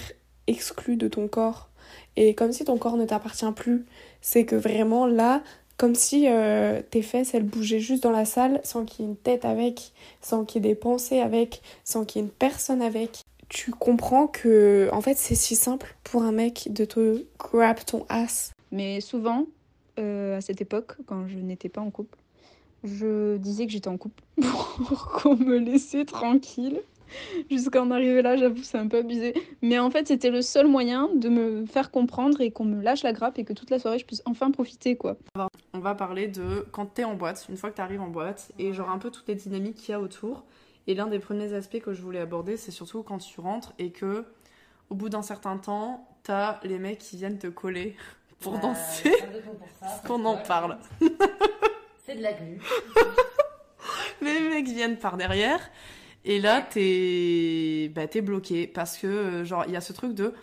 [0.47, 1.69] exclu de ton corps.
[2.15, 3.86] Et comme si ton corps ne t'appartient plus.
[4.21, 5.43] C'est que vraiment là,
[5.77, 9.12] comme si euh, tes fesses, elles bougeaient juste dans la salle sans qu'il y ait
[9.12, 12.34] une tête avec, sans qu'il y ait des pensées avec, sans qu'il y ait une
[12.34, 13.21] personne avec.
[13.49, 18.06] Tu comprends que, en fait, c'est si simple pour un mec de te grab ton
[18.10, 18.51] ass.
[18.71, 19.45] Mais souvent,
[19.99, 22.17] euh, à cette époque, quand je n'étais pas en couple,
[22.84, 24.23] je disais que j'étais en couple
[24.88, 26.82] pour qu'on me laissait tranquille.
[27.52, 29.34] Jusqu'à en arriver là, j'avoue, c'est un peu abusé.
[29.62, 33.04] Mais en fait, c'était le seul moyen de me faire comprendre et qu'on me lâche
[33.04, 35.17] la grappe et que toute la soirée, je puisse enfin profiter, quoi.
[35.74, 38.74] On va parler de quand t'es en boîte, une fois que t'arrives en boîte, et
[38.74, 40.43] genre un peu toutes les dynamiques qu'il y a autour.
[40.88, 43.91] Et l'un des premiers aspects que je voulais aborder, c'est surtout quand tu rentres et
[43.91, 44.24] que,
[44.89, 47.96] au bout d'un certain temps, t'as les mecs qui viennent te coller
[48.39, 49.12] pour Bah, danser.
[50.08, 50.78] qu'on en parle.
[52.06, 52.62] C'est de la glu.
[54.22, 55.60] les mecs viennent par derrière.
[56.28, 60.34] Et là, t'es bah, bloqué parce que, euh, genre, il y a ce truc de.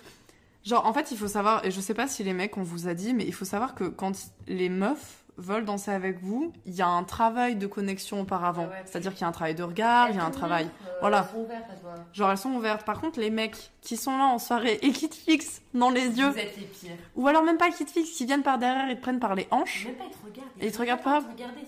[0.65, 2.89] Genre, en fait, il faut savoir, et je sais pas si les mecs, on vous
[2.89, 6.75] a dit, mais il faut savoir que quand les meufs veulent danser avec vous, il
[6.75, 8.65] y a un travail de connexion auparavant.
[8.67, 10.69] Ouais, C'est-à-dire qu'il y a un travail de regard, il y a un travail.
[11.01, 11.27] Voilà.
[11.29, 11.95] Elles sont ouvertes à toi.
[12.13, 12.85] Genre, elles sont ouvertes.
[12.85, 16.07] Par contre, les mecs qui sont là en soirée et qui te fixent dans les
[16.19, 16.91] yeux, Vous êtes les pires.
[17.17, 19.35] ou alors même pas qui te fixent, qui viennent par derrière et te prennent par
[19.35, 20.49] les hanches, Même pas, ils te regardent.
[20.61, 21.23] Et ils te regardent pas.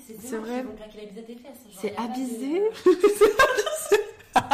[0.07, 0.65] C'est C'est c'est vrai.
[1.81, 2.63] c'est y a pas de- abusé.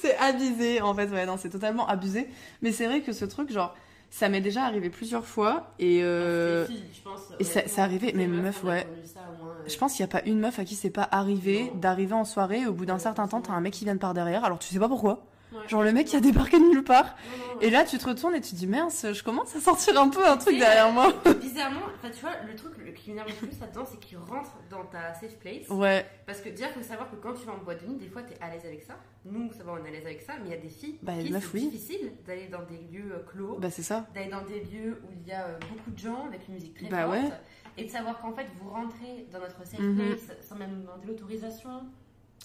[0.00, 2.28] c'est abusé, en fait, ouais, non, c'est totalement abusé.
[2.60, 3.74] Mais c'est vrai que ce truc, genre,
[4.12, 8.12] ça m'est déjà arrivé plusieurs fois et euh, filles, je pense, et ça- ça arrivait,
[8.14, 8.86] mais meuf, ouais.
[8.86, 11.72] moins, euh, je pense qu'il n'y a pas une meuf à qui c'est pas arrivé
[11.74, 14.14] d'arriver en soirée, au bout d'un certain temps, t'as un mec qui vient de par
[14.14, 15.31] derrière, alors tu sais pas pourquoi.
[15.52, 15.68] Ouais.
[15.68, 17.14] Genre, le mec qui a débarqué de nulle part.
[17.60, 20.08] Et là, tu te retournes et tu te dis, mince, je commence à sentir un
[20.08, 21.12] peu un truc derrière euh, moi.
[21.40, 24.84] Bizarrement, tu vois, le truc le qui m'énerve le plus là-dedans, c'est qu'il rentre dans
[24.86, 25.68] ta safe place.
[25.68, 28.08] Ouais, Parce que déjà, faut savoir que quand tu vas en boîte de nuit, des
[28.08, 28.94] fois, t'es à l'aise avec ça.
[29.24, 30.98] Nous, ça va, on est à l'aise avec ça, mais il y a des filles
[31.02, 34.04] Bah, qui c'est difficile d'aller dans des lieux euh, clos, bah c'est ça.
[34.14, 36.74] d'aller dans des lieux où il y a euh, beaucoup de gens avec une musique
[36.74, 37.30] très Bah forte, ouais.
[37.78, 39.96] et de savoir qu'en fait, vous rentrez dans notre safe Mhm.
[40.16, 41.82] place sans même demander l'autorisation,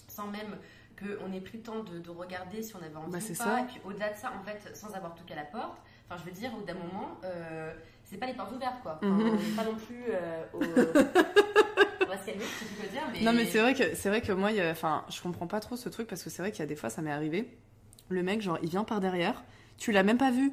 [0.06, 0.56] sans même
[0.98, 3.34] qu'on ait pris le temps de, de regarder si on avait envie Bah, ou pas,
[3.34, 3.60] ça.
[3.60, 5.78] et puis au-delà de ça, en fait, sans avoir tout qu'à la porte.
[6.10, 7.72] Enfin, je veux dire, au bout d'un moment, euh,
[8.04, 8.98] c'est pas les portes ouvertes, quoi.
[9.02, 9.28] Enfin, Mhm.
[9.28, 10.60] On n'est pas non plus euh, au...
[12.02, 13.20] on va se calmer, si tu peux dire, mais...
[13.22, 15.46] Non mais c'est vrai que c'est vrai que moi, il y a- enfin, je comprends
[15.46, 17.12] pas trop ce truc parce que c'est vrai qu'il y a des fois, ça m'est
[17.12, 17.56] arrivé
[18.10, 19.44] le mec, genre, il vient par derrière,
[19.76, 20.50] tu l'as même pas vu.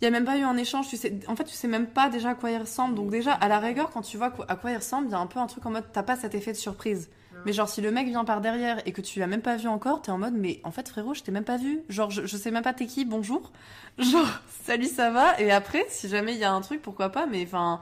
[0.00, 1.86] Il y a même pas eu un échange, tu sais, en fait, tu sais même
[1.86, 2.94] pas déjà à quoi il ressemble.
[2.96, 5.18] Donc, déjà, à la rigueur, quand tu vois à quoi il ressemble, il y a
[5.18, 7.10] un peu un truc en mode, t'as pas cet effet de surprise.
[7.46, 9.68] Mais genre, si le mec vient par derrière et que tu l'as même pas vu
[9.68, 11.80] encore, t'es en mode, mais en fait, frérot, je t'ai même pas vu.
[11.88, 13.52] Genre, je, sais même pas t'es qui, bonjour.
[13.98, 14.28] Genre,
[14.64, 15.40] salut, ça va?
[15.40, 17.80] Et après, si jamais il y a un truc, pourquoi pas, mais enfin.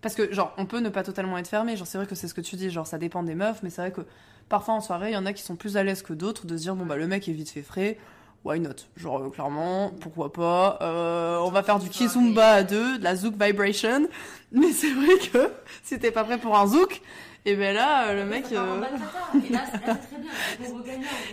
[0.00, 1.76] Parce que, genre, on peut ne pas totalement être fermé.
[1.76, 3.68] Genre, c'est vrai que c'est ce que tu dis, genre, ça dépend des meufs, mais
[3.68, 4.00] c'est vrai que
[4.48, 6.56] parfois en soirée, il y en a qui sont plus à l'aise que d'autres de
[6.56, 7.98] se dire, bon, bah, le mec est vite fait frais.
[8.44, 8.70] Why not?
[8.96, 10.78] Genre, euh, clairement, pourquoi pas.
[10.80, 14.08] Euh, On va faire du kizumba à deux, de la zouk vibration.
[14.52, 15.50] Mais c'est vrai que
[15.82, 17.02] si t'es pas prêt pour un zouk,
[17.44, 18.46] et ben là, euh, le mec.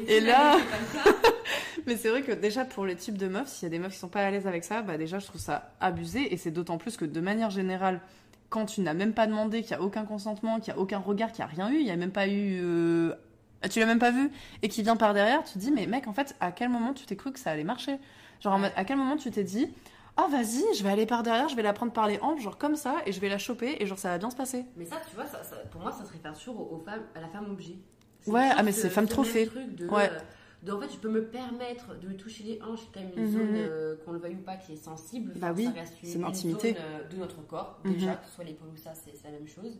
[0.07, 0.57] Et là,
[1.85, 3.93] Mais c'est vrai que déjà pour les types de meufs, s'il y a des meufs
[3.93, 6.33] qui sont pas à l'aise avec ça, bah déjà je trouve ça abusé.
[6.33, 8.01] Et c'est d'autant plus que de manière générale,
[8.49, 10.99] quand tu n'as même pas demandé, qu'il y a aucun consentement, qu'il y a aucun
[10.99, 13.13] regard, qu'il y a rien eu, il y a même pas eu, euh,
[13.69, 14.29] tu l'as même pas vu
[14.61, 16.93] et qui vient par derrière, tu te dis mais mec en fait à quel moment
[16.93, 17.97] tu t'es cru que ça allait marcher?
[18.41, 19.69] Genre à quel moment tu t'es dit
[20.15, 22.57] ah vas-y je vais aller par derrière, je vais la prendre par les hanches genre
[22.57, 24.65] comme ça et je vais la choper et genre ça va bien se passer.
[24.75, 27.03] Mais ça, tu vois, ça, ça- pour moi, ça se réfère toujours aux, aux femmes,
[27.15, 27.75] à la femme objet.
[28.25, 29.45] Ouais, ah, mais ce- c'est femme ce trophée.
[29.47, 30.09] truc de, Ouais.
[30.11, 30.19] euh,
[30.63, 33.13] de, en fait, je peux me permettre de me toucher les hanches, c'est quand même
[33.15, 33.31] une Mhm.
[33.31, 35.31] zone, euh, qu'on le veuille ou pas, qui est sensible.
[35.35, 36.73] Bah oui, une, c'est une l'intimité.
[36.73, 39.47] zone euh, de notre corps, déjà, que ce soit l'épaule ou ça, c'est la même
[39.47, 39.79] chose.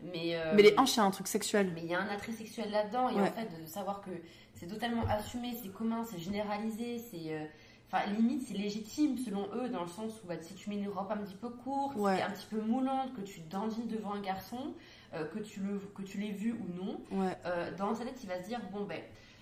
[0.00, 1.72] Mais, euh, Mais les hanches c'est un truc sexuel.
[1.74, 3.22] mais il y a un attrait sexuel là-dedans, et Ouais.
[3.22, 4.10] en fait, de savoir que
[4.54, 7.32] c'est totalement assumé, c'est commun, c'est généralisé, c'est.
[7.32, 7.44] euh,
[7.90, 10.90] Enfin, limite, c'est légitime selon eux, dans le sens où bah, si tu mets une
[10.90, 12.20] robe un petit peu courte, Ouais.
[12.20, 14.74] un petit peu moulante, que tu dandines devant un garçon,
[15.14, 17.34] euh, que tu l'aies vu ou non, Ouais.
[17.78, 19.00] dans sa tête, il va se dire bon, ben,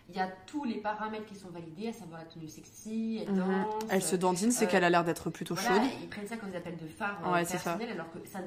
[0.09, 3.33] il y a tous les paramètres qui sont validés, à savoir la tenue sexy, elle
[3.35, 3.39] Mhm.
[3.39, 3.75] danse.
[3.91, 5.91] Elle se dandine, c'est euh, qu'elle a l'air d'être plutôt voilà, chaude.
[6.03, 8.41] ils prennent ça comme des appels de phare euh, Ouais, personnels, alors que ça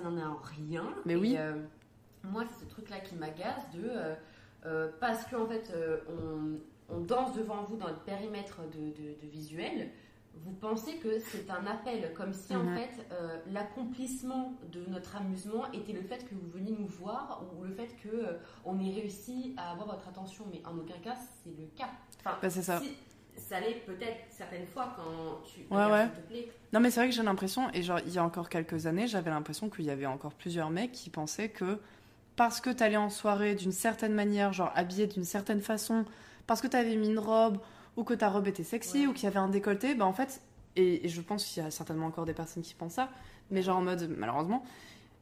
[0.00, 0.84] n'en est en rien.
[1.04, 1.34] Mais Et, oui.
[1.38, 1.54] euh,
[2.24, 3.90] moi, c'est ce truc-là qui m'agace de
[4.64, 5.72] euh, parce qu'en fait,
[6.08, 6.58] on,
[6.94, 9.90] on danse devant vous dans le périmètre de, de- de visuel.
[10.44, 15.70] Vous pensez que c'est un appel, comme si en fait euh, l'accomplissement de notre amusement
[15.72, 18.92] était le fait que vous veniez nous voir ou le fait que euh, on ait
[18.92, 21.14] réussi à avoir votre attention, mais en aucun cas
[21.44, 21.90] c'est le cas.
[22.20, 22.80] Enfin, Bah, c'est ça.
[22.80, 22.96] si-
[23.36, 25.90] ça l'est peut-être certaines fois quand tu Ouais, ouais.
[25.90, 26.48] garçon te plaît.
[26.72, 29.06] Non, mais c'est vrai que j'ai l'impression, et genre, il y a encore quelques années,
[29.06, 31.78] j'avais l'impression qu'il y avait encore plusieurs mecs qui pensaient que
[32.36, 36.04] parce que t'allais en soirée d'une certaine manière, genre habillé d'une certaine façon,
[36.46, 37.58] parce que t'avais mis une robe,
[37.96, 39.06] ou que ta robe était sexy, Ouais.
[39.06, 40.40] ou qu'il y avait un décolleté, bah en fait,
[40.76, 43.08] et, et je pense qu'il y a certainement encore des personnes qui pensent ça,
[43.50, 44.64] mais genre en mode, malheureusement,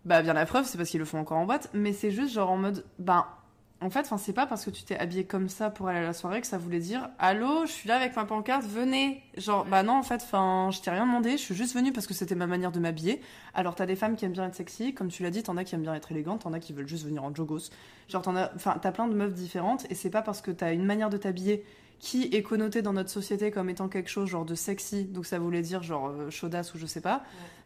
[0.04, 2.32] bah bien la preuve, c'est parce qu'ils le font encore en boîte, mais c'est juste
[2.34, 3.36] genre en mode, bah.
[3.82, 6.12] En fait, c'est pas parce que tu t'es habillé comme ça pour aller à la
[6.12, 9.22] soirée que ça voulait dire Allô, je suis là avec ma pancarte, venez.
[9.38, 12.06] Genre, bah non, en fait, enfin, je t'ai rien demandé, je suis juste venue parce
[12.06, 13.22] que c'était ma manière de m'habiller.
[13.54, 15.64] Alors, t'as des femmes qui aiment bien être sexy, comme tu l'as dit, t'en as
[15.64, 17.70] qui aiment bien être élégantes, t'en as qui veulent juste venir en jogos.
[18.10, 20.74] Genre, t'en as, enfin, t'as plein de meufs différentes et c'est pas parce que t'as
[20.74, 21.64] une manière de t'habiller
[22.00, 25.38] qui est connotée dans notre société comme étant quelque chose genre de sexy, donc ça
[25.38, 27.22] voulait dire genre euh, chaudasse ou je sais pas.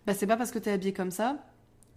[0.07, 1.38] Bah, c'est pas parce que t'es habillé comme ça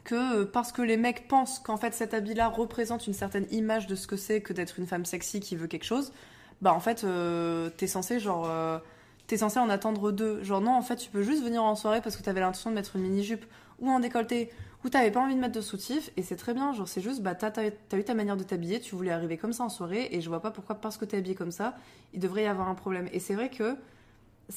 [0.07, 3.85] que euh, parce que les mecs pensent qu'en fait cet habit-là représente une certaine image
[3.85, 6.13] de ce que c'est que d'être une femme sexy qui veut quelque chose,
[6.61, 8.79] bah en fait euh, t'es censé genre euh,
[9.27, 10.41] t'es censé en attendre deux.
[10.43, 12.75] Genre non en fait tu peux juste venir en soirée parce que t'avais l'intention de
[12.75, 13.45] mettre une mini jupe
[13.79, 14.49] ou un décolleté
[14.85, 16.71] ou t'avais pas envie de mettre de soutif et c'est très bien.
[16.73, 17.51] Genre c'est juste bah t'as
[17.97, 20.41] eu ta manière de t'habiller, tu voulais arriver comme ça en soirée et je vois
[20.41, 21.75] pas pourquoi parce que t'es habillé comme ça
[22.13, 23.09] il devrait y avoir un problème.
[23.11, 23.75] Et c'est vrai que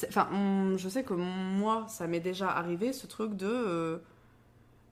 [0.06, 0.28] Enfin,
[0.76, 3.48] je sais que moi, ça m'est déjà arrivé ce truc de.
[3.48, 3.98] euh,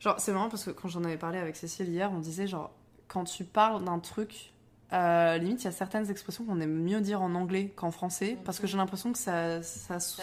[0.00, 2.72] Genre, c'est marrant parce que quand j'en avais parlé avec Cécile hier, on disait genre,
[3.06, 4.52] quand tu parles d'un truc,
[4.92, 8.38] euh, limite, il y a certaines expressions qu'on aime mieux dire en anglais qu'en français
[8.44, 10.22] parce que j'ai l'impression que ça, ça, Ça,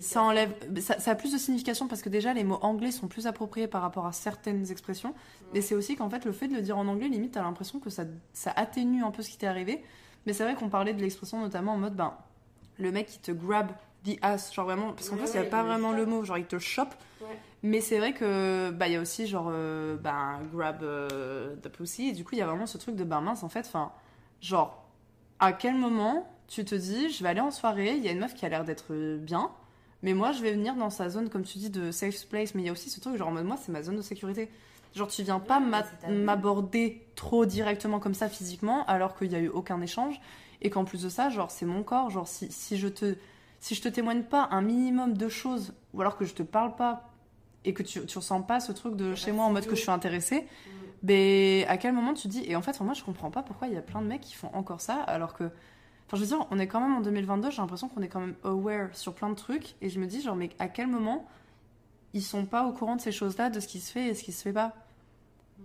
[0.00, 0.52] ça enlève.
[0.80, 3.68] Ça, ça a plus de signification parce que déjà, les mots anglais sont plus appropriés
[3.68, 5.14] par rapport à certaines expressions.
[5.54, 7.78] Mais c'est aussi qu'en fait, le fait de le dire en anglais, limite, t'as l'impression
[7.78, 9.82] que ça, ça atténue un peu ce qui t'est arrivé.
[10.26, 12.14] Mais c'est vrai qu'on parlait de l'expression notamment en mode, ben,
[12.78, 13.72] le mec qui te grab
[14.04, 16.06] the ass, genre vraiment, parce qu'en Ouais, fait, il n'y a ouais, pas vraiment le
[16.06, 16.94] mot, genre il te chope.
[17.20, 17.38] Ouais.
[17.62, 21.68] Mais c'est vrai que, bah, il y a aussi genre, euh, ben, grab euh, the
[21.68, 23.66] pussy, et du coup, il y a vraiment ce truc de, ben mince, en fait,
[23.66, 23.92] enfin,
[24.40, 24.86] genre,
[25.38, 28.18] à quel moment tu te dis, je vais aller en soirée, il y a une
[28.20, 29.50] meuf qui a l'air d'être bien,
[30.02, 32.62] mais moi, je vais venir dans sa zone, comme tu dis, de safe place, mais
[32.62, 34.48] il y a aussi ce truc, genre, en mode, moi, c'est ma zone de sécurité.
[34.94, 39.40] Genre, tu viens pas Ouais, m'aborder trop directement comme ça physiquement, alors qu'il y a
[39.40, 40.20] eu aucun échange,
[40.62, 43.16] et qu'en plus de ça, genre, c'est mon corps, genre, si, si je te.
[43.62, 46.76] Si je te témoigne pas un minimum de choses, ou alors que je te parle
[46.76, 47.10] pas,
[47.66, 49.76] et que tu, tu ressens pas ce truc de chez moi en de mode que
[49.76, 50.70] je suis intéressée, Mm.
[51.02, 53.74] mais à quel moment tu dis et en fait moi je comprends pas pourquoi il
[53.74, 55.50] y a plein de mecs qui font encore ça alors que
[56.10, 58.20] enfin je veux dire on est quand même en 2022 j'ai l'impression qu'on est quand
[58.20, 61.28] même aware sur plein de trucs et je me dis genre mais à quel moment
[62.14, 64.14] ils sont pas au courant de ces choses là de ce qui se fait et
[64.14, 64.74] ce qui se fait pas?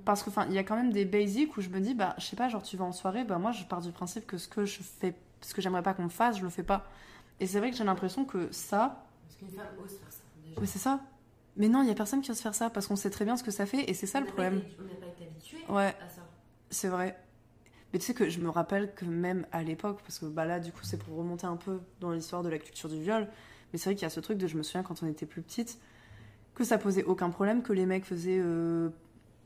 [0.03, 2.13] Parce que enfin il y a quand même des basics où je me dis bah
[2.19, 4.38] je sais pas genre tu vas en soirée bah moi je pars du principe que
[4.38, 6.86] ce que je fais ce que j'aimerais pas qu'on me fasse je le fais pas
[7.39, 10.19] Et c'est vrai que j'ai l'impression que ça, Parce qu'une femme ose faire ça.
[10.45, 10.62] Déjà.
[10.62, 10.99] mais c'est ça.
[11.58, 13.36] Mais non, il y a personne qui ose faire ça parce qu'on sait très bien
[13.38, 14.58] ce que ça fait et c'est ça On le problème.
[14.60, 15.95] été- On n'a pas été habitué Ouais.
[16.05, 16.21] à ça.
[16.69, 17.17] C'est vrai.
[17.95, 20.60] Mais tu sais que je me rappelle que même à l'époque, parce que bah là,
[20.60, 23.25] du coup, c'est pour remonter un peu dans l'histoire de la culture du viol,
[23.71, 25.25] mais c'est vrai qu'il y a ce truc de je me souviens quand on était
[25.25, 25.79] plus petite,
[26.55, 28.41] que ça posait aucun problème, que les mecs faisaient.
[28.43, 28.89] euh,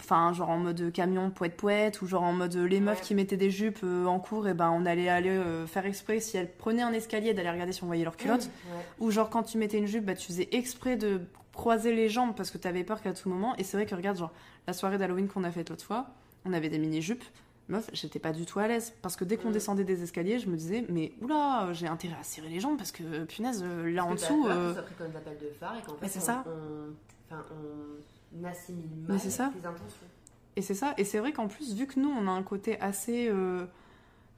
[0.01, 3.05] Enfin, genre en mode camion poète-poète, ou genre en mode euh, les meufs Ouais.
[3.05, 6.19] qui mettaient des jupes euh, en cours, et ben on allait aller euh, faire exprès,
[6.19, 8.49] si elles prenaient un escalier, d'aller regarder si on voyait leurs culottes.
[8.71, 8.81] Ouais.
[8.99, 11.21] Ou genre quand tu mettais une jupe, bah, tu faisais exprès de
[11.53, 13.55] croiser les jambes parce que t'avais peur qu'à tout moment.
[13.57, 14.31] Et c'est vrai que regarde, genre
[14.65, 16.07] la soirée d'Halloween qu'on a faite l'autre fois,
[16.45, 17.25] on avait des mini-jupes.
[17.69, 19.53] Meuf, j'étais pas du tout à l'aise parce que dès qu'on Mm.
[19.53, 22.91] descendait des escaliers, je me disais, mais oula, j'ai intérêt à serrer les jambes parce
[22.91, 24.47] que punaise, euh, là en dessous.
[24.49, 26.43] euh, ça comme appels de phare et qu'en fait, on, ça.
[26.47, 29.51] On, enfin, on assimile Mais mal c'est ça.
[29.59, 30.07] tes intentions.
[30.55, 30.93] Et c'est ça.
[30.97, 33.65] Et c'est vrai qu'en plus, vu que nous, on a un côté assez euh,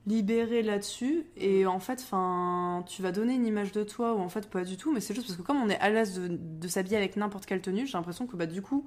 [0.08, 4.30] libéré là-dessus, et en fait, enfin, tu vas donner une image de toi, ou en
[4.30, 6.28] fait, pas du tout, mais c'est juste parce que comme on est à l'aise de,
[6.30, 8.86] de s'habiller avec n'importe quelle tenue, j'ai l'impression que bah, du coup,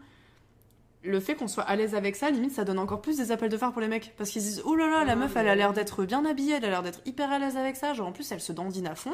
[1.05, 3.51] le fait qu'on soit à l'aise avec ça, limite, ça donne encore plus des appels
[3.51, 4.15] de phare pour les mecs.
[4.17, 6.55] Parce qu'ils se disent, oh là là, la meuf, elle a l'air d'être bien habillée,
[6.55, 7.93] elle a l'air d'être hyper à l'aise avec ça.
[7.93, 9.13] Genre, en plus, elle se dandine à fond.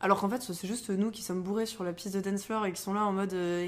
[0.00, 2.64] Alors qu'en fait, c'est juste nous qui sommes bourrés sur la piste de dance floor
[2.66, 3.66] et qui sont là en mode, euh,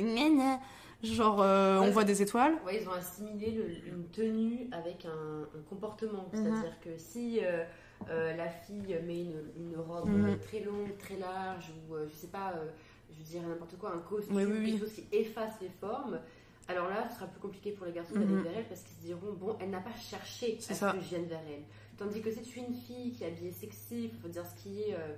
[1.02, 2.54] genre, euh, on voit des étoiles.
[2.64, 6.28] Ouais, ils ont assimilé le- une tenue avec un, un comportement.
[6.32, 6.42] Mhm.
[6.44, 7.64] C'est-à-dire que si euh,
[8.08, 10.38] euh, la fille met une, une robe Mhm.
[10.38, 12.54] très longue, très large, ou je sais pas,
[13.10, 14.70] je veux dire n'importe quoi, un costume, Oui, oui, oui.
[14.72, 16.18] quelque chose qui efface les formes,
[16.68, 18.22] alors là, ce sera plus compliqué pour les garçons Mhm.
[18.24, 20.92] d'aller vers elle parce qu'ils se diront, bon, elle n'a pas cherché à ça.
[20.92, 21.62] que je vienne vers elle.
[21.96, 24.82] Tandis que si tu es une fille qui est habillée sexy, faut dire ce qui
[24.82, 25.14] est, euh,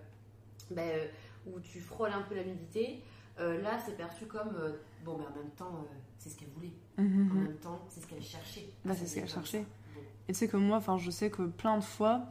[0.70, 1.06] ben, euh,
[1.46, 3.02] où tu frôles un peu la nudité,
[3.38, 4.72] euh, là, c'est perçu comme, euh,
[5.04, 5.86] bon, ben en même temps,
[6.18, 6.72] c'est ce qu'elle voulait.
[6.98, 7.30] Mhm.
[7.30, 8.66] En même temps, c'est ce qu'elle cherchait.
[8.84, 9.64] Bah, c'est ce qu'elle cherchait.
[9.94, 10.00] Bon.
[10.28, 12.22] Et tu sais que moi, enfin, je sais que plein de fois,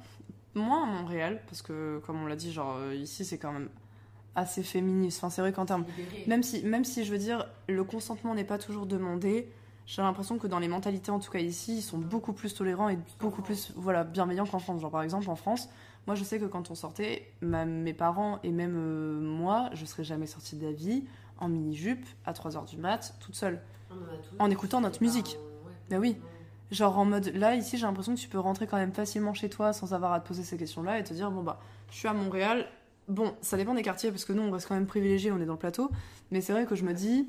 [0.55, 3.69] moi à Montréal, parce que comme on l'a dit, genre ici c'est quand même
[4.35, 5.19] assez féministe.
[5.19, 5.85] Enfin, c'est vrai qu'en termes,
[6.27, 9.49] même si, même si je veux dire, le consentement n'est pas toujours demandé,
[9.85, 12.89] j'ai l'impression que dans les mentalités, en tout cas ici, ils sont beaucoup plus tolérants
[12.89, 14.81] et beaucoup plus, voilà, bienveillants qu'en France.
[14.81, 15.69] Genre par exemple en France,
[16.07, 19.85] moi je sais que quand on sortait, ma- mes parents et même euh, moi, je
[19.85, 21.03] serais jamais sortie de la vie
[21.37, 23.61] en mini jupe à 3h du mat, toute seule.
[24.39, 25.37] On en écoutant notre pas musique.
[25.65, 25.71] ouais.
[25.89, 26.17] Bah oui.
[26.71, 29.49] Genre en mode là ici j'ai l'impression que tu peux rentrer quand même facilement chez
[29.49, 31.59] toi sans avoir à te poser ces questions là et te dire bon bah
[31.91, 32.65] je suis à Montréal
[33.07, 35.45] bon ça dépend des quartiers parce que nous on reste quand même privilégiés on est
[35.45, 35.91] dans le plateau.
[36.31, 37.27] Mais c'est vrai que je me dis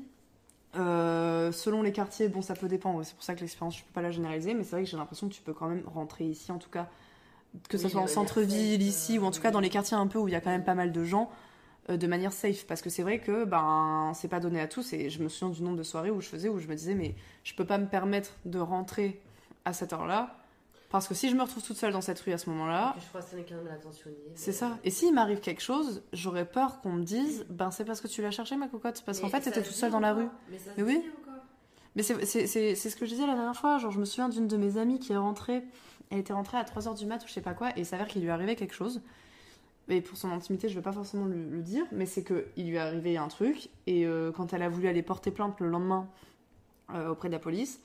[0.75, 3.03] euh, selon les quartiers bon ça peut dépendre.
[3.03, 4.97] C'est pour ça que l'expérience je peux pas la généraliser mais c'est vrai que j'ai
[4.97, 6.87] l'impression que tu peux quand même rentrer ici en tout cas.
[7.69, 9.95] Que ce Oui, soit en centre-ville ici euh, ou en tout cas dans les quartiers
[9.95, 11.31] un peu où il y a quand même pas mal de gens
[11.89, 12.65] euh, de manière safe.
[12.67, 14.91] Parce que c'est vrai que ben c'est pas donné à tous.
[14.93, 16.95] Et je me souviens du nombre de soirées où je faisais où je me disais
[16.95, 19.21] mais je peux pas me permettre de rentrer
[19.63, 20.44] à cette heure-là
[20.95, 23.07] parce que si je me retrouve toute seule dans cette rue à ce moment-là je
[23.09, 24.15] crois que c'est attentionné.
[24.35, 27.85] c'est mais- ça et s'il m'arrive quelque chose j'aurais peur qu'on me dise ben c'est
[27.85, 29.99] parce que tu l'as cherché ma cocotte parce qu'en Mais fait t'étais toute seule dans
[29.99, 31.03] la rue Mais ça Mais oui.
[31.95, 33.77] mais c'est c'est- c'est- c'est ce que je disais la dernière fois.
[33.77, 35.63] Genre, je me souviens d'une de mes amies qui est rentrée.
[36.11, 37.69] Elle était rentrée à 3h du mat ou je sais pas quoi.
[37.71, 39.01] Et il s'avère qu'il lui arrivait quelque chose.
[39.87, 41.85] Et pour son intimité, je vais pas forcément le, le dire.
[41.91, 43.69] Mais c'est qu'il lui est arrivé un truc.
[43.87, 46.07] Et euh, quand elle a voulu aller porter plainte le lendemain
[46.93, 47.79] euh, auprès de la police,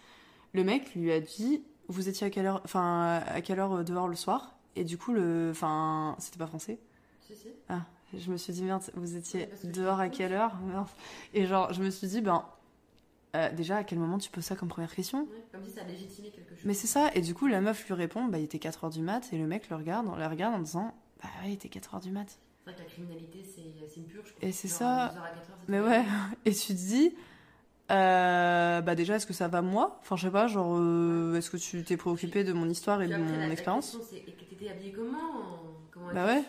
[0.54, 3.82] le mec lui a dit Vous étiez à quelle heure, enfin, à quelle heure euh,
[3.82, 4.54] dehors le soir?
[4.76, 6.78] Et du coup, le, enfin, c'était pas français?
[7.20, 7.48] Si, si.
[8.14, 10.56] Je me suis dit, merde, vous étiez dehors à quelle heure?
[10.60, 10.86] Merde.
[11.34, 12.44] Et genre, je me suis dit, ben,
[13.34, 15.26] euh, déjà, à quel moment tu poses ça comme première question?
[15.52, 16.64] Comme si ça légitimait quelque chose.
[16.64, 19.02] Mais c'est ça, et du coup, la meuf lui répond, bah, il était 4h du
[19.02, 22.00] mat, et le mec le regarde, la regarde en disant, bah ouais, il était 4h
[22.02, 22.38] du mat.
[22.64, 24.34] C'est vrai que la criminalité, c'est c'est une purge.
[24.42, 25.08] Et c'est ça.
[25.08, 26.04] de 2 heures à 4 heures, c'est Mais ouais,
[26.44, 27.14] et tu te dis,
[27.90, 29.98] euh, bah déjà, est-ce que ça va moi?
[30.02, 33.08] Enfin, je sais pas, genre, euh, est-ce que tu t'es préoccupé de mon histoire et
[33.08, 33.98] de la- mon la expérience?
[33.98, 35.88] question, c'est t'étais habillée comment?
[35.92, 36.44] Comment Bah su?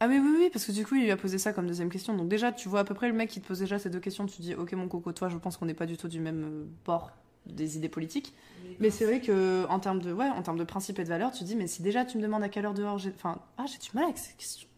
[0.00, 1.88] Ah mais oui, oui, parce que du coup, il lui a posé ça comme deuxième
[1.90, 2.16] question.
[2.16, 4.00] Donc déjà, tu vois à peu près le mec qui te pose déjà ces deux
[4.00, 6.20] questions, tu dis, ok mon coco, toi, je pense qu'on n'est pas du tout du
[6.20, 7.10] même euh, bord
[7.46, 8.34] des idées politiques.
[8.80, 11.32] Mais c'est vrai que en termes de ouais, en termes de principe et de valeur,
[11.32, 13.64] tu dis mais si déjà tu me demandes à quelle heure dehors j'ai enfin ah,
[13.66, 14.68] j'ai du mal avec ces questions.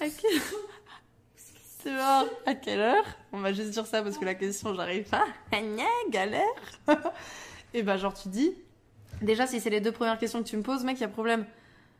[1.84, 3.04] C'est bon, à quelle heure?
[3.32, 5.24] On va juste dire ça parce que la question j'arrive pas.
[5.52, 5.58] Ah,
[6.08, 6.42] galère.
[7.74, 8.54] et bah genre tu dis
[9.20, 11.08] déjà si c'est les deux premières questions que tu me poses, mec, il y a
[11.08, 11.44] problème.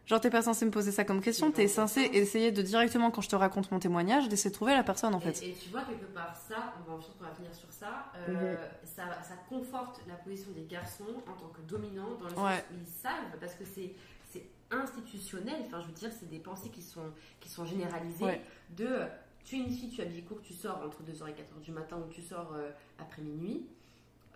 [0.07, 3.20] Genre t'es pas censé me poser ça comme question, t'es censé essayer de directement quand
[3.23, 5.42] je te raconte mon témoignage d'essayer de trouver la personne en fait.
[5.42, 8.57] Et, et tu vois, quelque part, ça, on va, qu'on va finir sur ça, euh,
[8.85, 12.64] ça, ça conforte la position des garçons en tant que dominants, dans le sens Ouais.
[12.73, 13.94] où ils savent, parce que c'est
[14.70, 18.42] institutionnel, enfin je veux dire, c'est des pensées qui sont, qui sont généralisées, Ouais.
[18.70, 18.88] de
[19.44, 21.98] tu es une fille, tu habilles court, tu sors entre 2h et 4h du matin
[21.98, 23.66] ou tu sors euh, après minuit.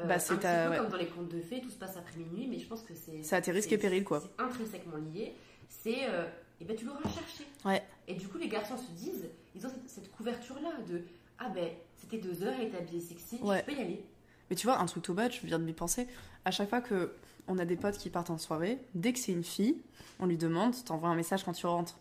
[0.00, 0.76] Euh, Bah, c'est un petit peu ouais.
[0.78, 2.94] comme dans les contes de fées, tout se passe après minuit, mais je pense que
[2.94, 3.22] c'est.
[3.22, 4.20] C'est à tes risques et périls, quoi.
[4.20, 5.34] C'est intrinsèquement lié.
[5.68, 6.08] C'est.
[6.08, 6.26] euh,
[6.60, 7.44] et ben tu l'auras cherché.
[7.64, 7.82] Ouais.
[8.08, 11.02] Et du coup, les garçons se disent, ils ont cette, cette couverture-là de
[11.38, 13.60] ah ben c'était deux heures, elle était habillée sexy, Ouais.
[13.66, 14.04] je peux y aller.
[14.50, 16.08] Mais tu vois, un truc tout bête, je viens de m'y penser.
[16.44, 17.12] À chaque fois que
[17.46, 19.76] on a des potes qui partent en soirée, dès que c'est une fille,
[20.18, 21.96] on lui demande, t'envoies un message quand tu rentres.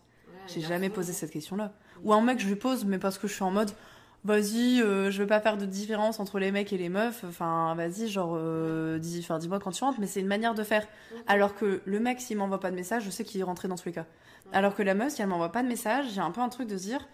[0.48, 1.72] J'ai jamais posé cette question-là.
[2.04, 3.70] Ou un mec, je lui pose, mais parce que je suis en mode,
[4.24, 7.24] vas-y, euh, je veux pas faire de différence entre les mecs et les meufs.
[7.26, 10.00] Enfin, vas-y, genre, euh, dis, enfin, dis-moi quand tu rentres.
[10.00, 10.86] Mais c'est une manière de faire.
[11.26, 13.76] Alors que le mec, s'il m'envoie pas de message, je sais qu'il est rentré dans
[13.76, 14.06] tous les cas.
[14.52, 16.68] Alors que la meuf, si elle m'envoie pas de message, j'ai un peu un truc
[16.68, 17.06] de se dire,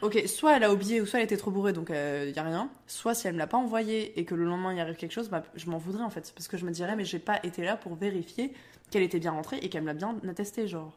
[0.00, 2.42] ok, soit elle a oublié, ou soit elle était trop bourrée, donc il y a
[2.42, 2.68] rien.
[2.88, 5.28] Soit si elle me l'a pas envoyé et que le lendemain il arrive quelque chose,
[5.28, 7.64] bah, je m'en voudrais en fait, parce que je me dirais, mais j'ai pas été
[7.64, 8.52] là pour vérifier
[8.90, 10.92] qu'elle était bien rentrée et qu'elle me l'a bien attesté, genre.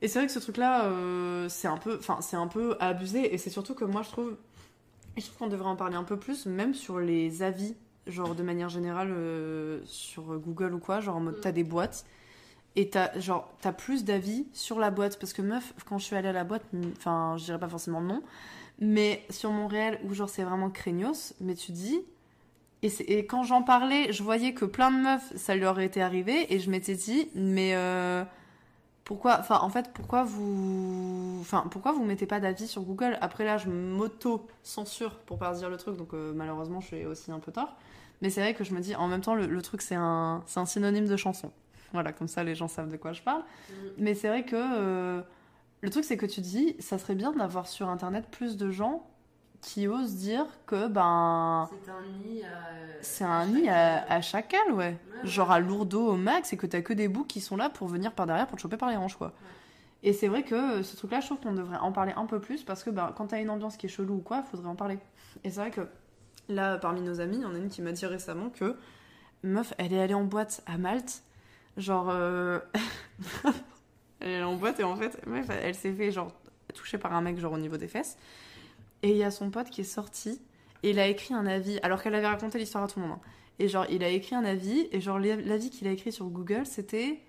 [0.00, 3.34] Et c'est vrai que ce truc-là, euh, c'est un peu, enfin, c'est un peu abusé,
[3.34, 4.36] et c'est surtout que moi je trouve,
[5.16, 7.74] je trouve qu'on devrait en parler un peu plus, même sur les avis,
[8.06, 11.40] genre de manière générale euh, sur Google ou quoi, genre en mode Mm.
[11.42, 12.06] t'as des boîtes
[12.76, 16.16] et t'as genre t'as plus d'avis sur la boîte parce que meuf, quand je suis
[16.16, 16.62] allée à la boîte,
[16.96, 18.22] enfin, je dirais pas forcément non,
[18.78, 22.00] mais sur mon réel où genre c'est vraiment craignos, mais tu dis
[22.82, 26.54] et, et quand j'en parlais, je voyais que plein de meufs, ça leur était arrivé,
[26.54, 28.22] et je m'étais dit, mais euh,
[29.08, 33.16] pourquoi, enfin, en fait, pourquoi vous, enfin, pourquoi vous mettez pas d'avis sur Google?
[33.22, 37.32] Après là, je m'auto-censure pour pas dire le truc, donc euh, malheureusement, je suis aussi
[37.32, 37.74] un peu tort.
[38.20, 40.42] Mais c'est vrai que je me dis, en même temps, le, le truc, c'est un,
[40.44, 41.50] c'est un synonyme de chanson.
[41.94, 43.40] Voilà, comme ça, les gens savent de quoi je parle.
[43.40, 43.74] Mm.
[43.96, 45.22] Mais c'est vrai que euh,
[45.80, 49.06] le truc, c'est que tu dis, ça serait bien d'avoir sur Internet plus de gens
[49.60, 52.48] qui osent dire que, ben, C'est un nid à.
[53.00, 54.96] c'est un nid à, à chacal, ouais.
[54.96, 55.54] Ouais, Genre ouais.
[55.54, 58.12] à lourdeau au max et que t'as que des boucs qui sont là pour venir
[58.12, 59.32] par derrière pour te choper par les hanches, quoi.
[60.04, 62.40] Et c'est vrai que euh, ce truc-là, je trouve qu'on devrait en parler un peu
[62.40, 64.76] plus parce que ben, quand t'as une ambiance qui est chelou ou quoi, faudrait en
[64.76, 64.98] parler.
[65.42, 65.88] Et c'est vrai que
[66.48, 68.76] là, parmi nos amis, il y en a une qui m'a dit récemment que
[69.42, 71.22] meuf, elle est allée en boîte à Malte.
[71.76, 72.60] Genre, euh,
[74.20, 76.32] elle est allée en boîte et en fait, meuf, elle s'est fait genre
[76.74, 78.16] toucher par un mec genre au niveau des fesses.
[79.02, 80.40] Et il y a son pote qui est sorti
[80.82, 83.16] et il a écrit un avis alors qu'elle avait raconté l'histoire à tout le monde.
[83.16, 83.28] hein.
[83.60, 86.64] Et genre, il a écrit un avis et genre l'avis qu'il a écrit sur Google,
[86.66, 87.20] c'était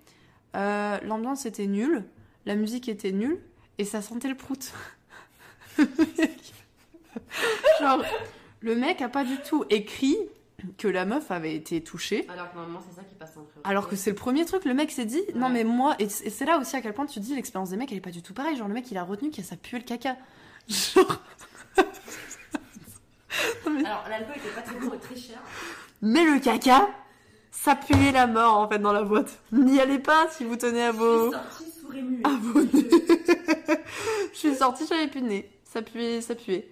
[0.56, 2.04] euh, l'ambiance était nulle,
[2.46, 3.40] la musique était nulle
[3.78, 4.72] et ça sentait le prout.
[7.80, 8.02] genre,
[8.60, 10.16] le mec a pas du tout écrit
[10.76, 12.26] que la meuf avait été touchée.
[12.28, 13.60] Alors que normalement, c'est ça qui passe en priorité.
[13.64, 16.44] Alors que c'est le premier truc, le mec s'est dit, non mais moi, et c'est
[16.44, 18.34] là aussi à quel point tu dis l'expérience des mecs, elle est pas du tout
[18.34, 18.56] pareille.
[18.56, 20.16] Genre le mec il a retenu que ça puait le caca.
[20.68, 21.22] Genre,
[23.84, 25.38] Alors, l'alcool était pas très bon et très cher.
[26.02, 26.88] mais le caca,
[27.50, 29.38] ça puait la mort en fait dans la boîte.
[29.52, 31.34] N'y allez pas si vous tenez à Je vos.
[31.34, 32.88] à vos nez.
[34.32, 35.50] Je suis sortie, j'avais plus de nez.
[35.64, 36.68] Ça puait, ça puait.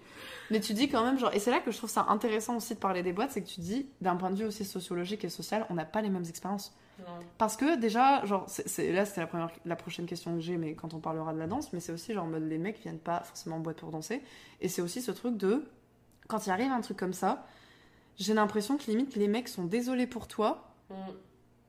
[0.50, 2.74] Mais tu dis quand même, genre, et c'est là que je trouve ça intéressant aussi
[2.74, 5.28] de parler des boîtes, c'est que tu dis, d'un point de vue aussi sociologique et
[5.28, 6.72] social, on n'a pas les mêmes expériences.
[6.98, 7.04] Non.
[7.38, 10.74] Parce que déjà, genre, c'est, là c'était la, première, la prochaine question que j'ai, mais
[10.74, 12.98] quand on parlera de la danse, mais c'est aussi genre en mode les mecs viennent
[12.98, 14.20] pas forcément en boîte pour danser.
[14.60, 15.64] Et c'est aussi ce truc de,
[16.26, 17.46] quand il arrive un truc comme ça,
[18.18, 20.94] j'ai l'impression que limite les mecs sont désolés pour toi, Mm.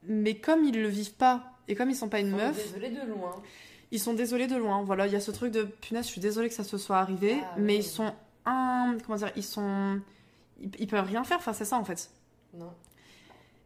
[0.04, 2.56] mais comme ils le vivent pas, et comme ils sont pas une On est meuf,
[2.56, 3.36] Désolée de loin.
[3.92, 4.82] ils sont désolés de loin.
[4.82, 6.98] Voilà, il y a ce truc de punaise, je suis désolée que ça se soit
[7.00, 7.80] arrivé, Ah, mais oui.
[7.80, 8.14] ils sont
[8.46, 10.00] un, comment dire, ils sont,
[10.62, 12.10] ils, ils peuvent rien faire face à ça en fait.
[12.54, 12.72] Non.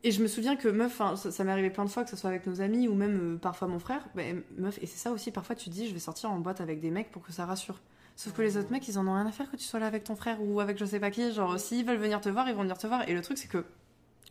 [0.05, 2.17] Et je me souviens que meuf, ça, ça m'est arrivé plein de fois que ce
[2.17, 4.05] soit avec nos amis ou même euh, parfois mon frère.
[4.15, 4.23] bah,
[4.57, 5.31] meuf, et c'est ça aussi.
[5.31, 7.45] Parfois tu te dis, je vais sortir en boîte avec des mecs pour que ça
[7.45, 7.79] rassure.
[8.15, 9.87] Sauf que les autres mecs, ils en ont rien à faire que tu sois là
[9.87, 11.31] avec ton frère ou avec je sais pas qui.
[11.33, 13.07] Genre, s'ils veulent venir te voir, ils vont venir te voir.
[13.09, 13.65] Et le truc, c'est que,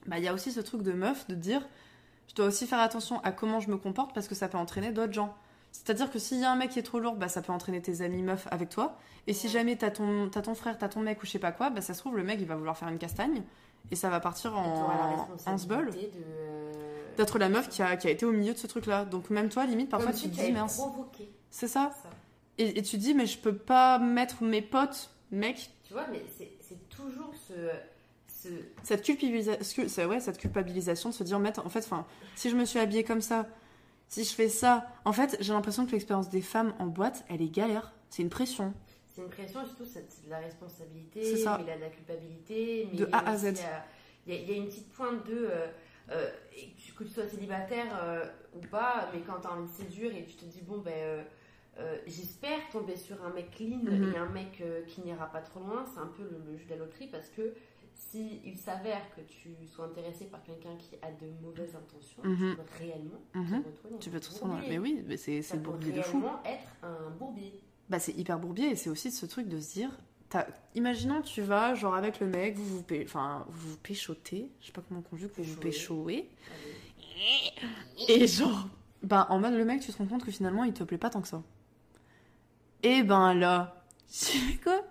[0.07, 1.67] bah, il y a aussi ce truc de meuf de dire,
[2.29, 4.93] je dois aussi faire attention à comment je me comporte parce que ça peut entraîner
[4.93, 5.35] d'autres gens.
[5.73, 7.81] C'est-à-dire que s'il y a un mec qui est trop lourd, bah, ça peut entraîner
[7.81, 8.99] tes amis meufs avec toi.
[9.27, 11.53] Et si jamais t'as ton, t'as ton frère, t'as ton mec ou je sais pas
[11.53, 13.43] quoi, bah, ça se trouve, le mec, il va vouloir faire une castagne.
[13.91, 16.73] Et ça va partir en, en se euh,
[17.17, 19.05] d'être la meuf qui a, qui a été au milieu de ce truc-là.
[19.05, 20.81] Donc même toi, limite, parfois Comme tu te dis, mince,
[21.51, 21.93] c'est ça.
[22.03, 22.09] ça.
[22.59, 26.25] Et, et tu dis, mais je peux pas mettre mes potes, mec, Tu vois, mais
[26.37, 27.55] c'est toujours ce.
[28.27, 28.49] ce...
[28.83, 32.65] cette culpabilisation, c'est ouais, cette culpabilisation de se dire, en fait, enfin, si je me
[32.65, 33.47] suis habillée comme ça,
[34.09, 37.41] si je fais ça, en fait, j'ai l'impression que l'expérience des femmes en boîte, elle
[37.41, 37.93] est galère.
[38.11, 38.75] C'est une pression.
[39.15, 41.57] C'est une pression, et surtout c'est de la responsabilité, ça.
[41.59, 42.89] mais il y a de la culpabilité.
[42.91, 43.55] Mais De a à Z.
[44.27, 45.49] Il y, a, il y a une petite pointe de.
[45.51, 45.67] euh,
[46.11, 46.31] euh,
[46.97, 48.25] que tu- sois célibataire euh,
[48.55, 51.25] ou pas, mais quand tu as envie de séduire et tu te dis, bon, ben.
[52.07, 54.13] J'espère tomber sur un mec clean Mhm.
[54.15, 55.85] et un mec qui n'ira pas trop loin.
[55.93, 57.55] C'est un peu le, le jeu de la loterie parce que
[57.95, 62.51] si il s'avère que tu sois intéressé par quelqu'un qui a de mauvaises intentions, Mhm.
[62.51, 63.63] tu peux réellement Mhm.
[63.63, 64.69] te retrouver dans Tu peux te retrouver.
[64.69, 66.19] Mais oui, mais c'est bourbier de fou.
[66.21, 67.59] réellement être un bourbier.
[67.89, 69.91] Bah, c'est hyper bourbier et c'est aussi ce truc de se dire.
[70.75, 74.73] Imaginons, tu vas, genre, avec le mec, vous vous, enfin, vous, vous péchotez, je sais
[74.73, 76.31] pas comment on conjugue, vous vous péchoez,
[78.09, 78.69] et genre,
[79.03, 81.11] ben en mode le mec, tu te rends compte que finalement il te plaît pas
[81.11, 81.43] tant que ça.
[82.83, 84.83] Et ben là, tu fais quoi?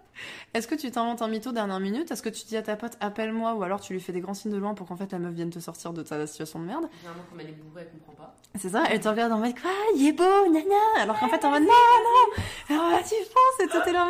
[0.53, 2.11] Est-ce que tu t'inventes un mytho dernière minute?
[2.11, 4.33] Est-ce que tu dis à ta pote appelle-moi ou alors tu lui fais des grands
[4.33, 6.65] signes de loin pour qu'en fait la meuf vienne te sortir de ta situation de
[6.65, 6.89] merde?
[6.97, 8.35] Généralement, comme elle est bourrée, elle comprend pas.
[8.59, 11.43] C'est ça, elle te regarde en mode quoi Il est beau, nana Alors qu'en fait
[11.45, 12.43] en mode non, non
[12.75, 14.09] Alors là tu penses et toi t'es là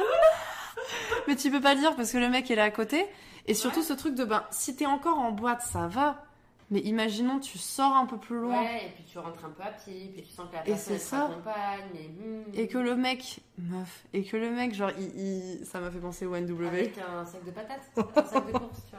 [1.27, 3.05] Mais tu peux pas le dire parce que le mec il est à côté.
[3.45, 6.23] Et surtout ce truc de ben si t'es encore en boîte ça va.
[6.71, 8.61] Mais imaginons tu sors un peu plus loin.
[8.61, 10.97] Ouais, et puis tu rentres un peu à pied, puis tu sens que la personne
[10.97, 15.65] t'accompagne, et, hmm, Et que le mec, meuf, et que le mec, genre, il, il-
[15.65, 16.65] ça m'a fait penser au NW.
[16.67, 18.95] Avec un sac de patates, un sac de course, tu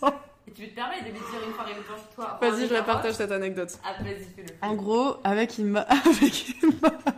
[0.00, 0.20] vois.
[0.46, 2.38] Et tu te permets de lui dire une fois arrivé devant chez toi.
[2.40, 3.78] enfin, Vas-y, je la partage cette anecdote.
[3.84, 4.54] Ah, vas-y, fais-le.
[4.62, 6.54] En gros, avec avec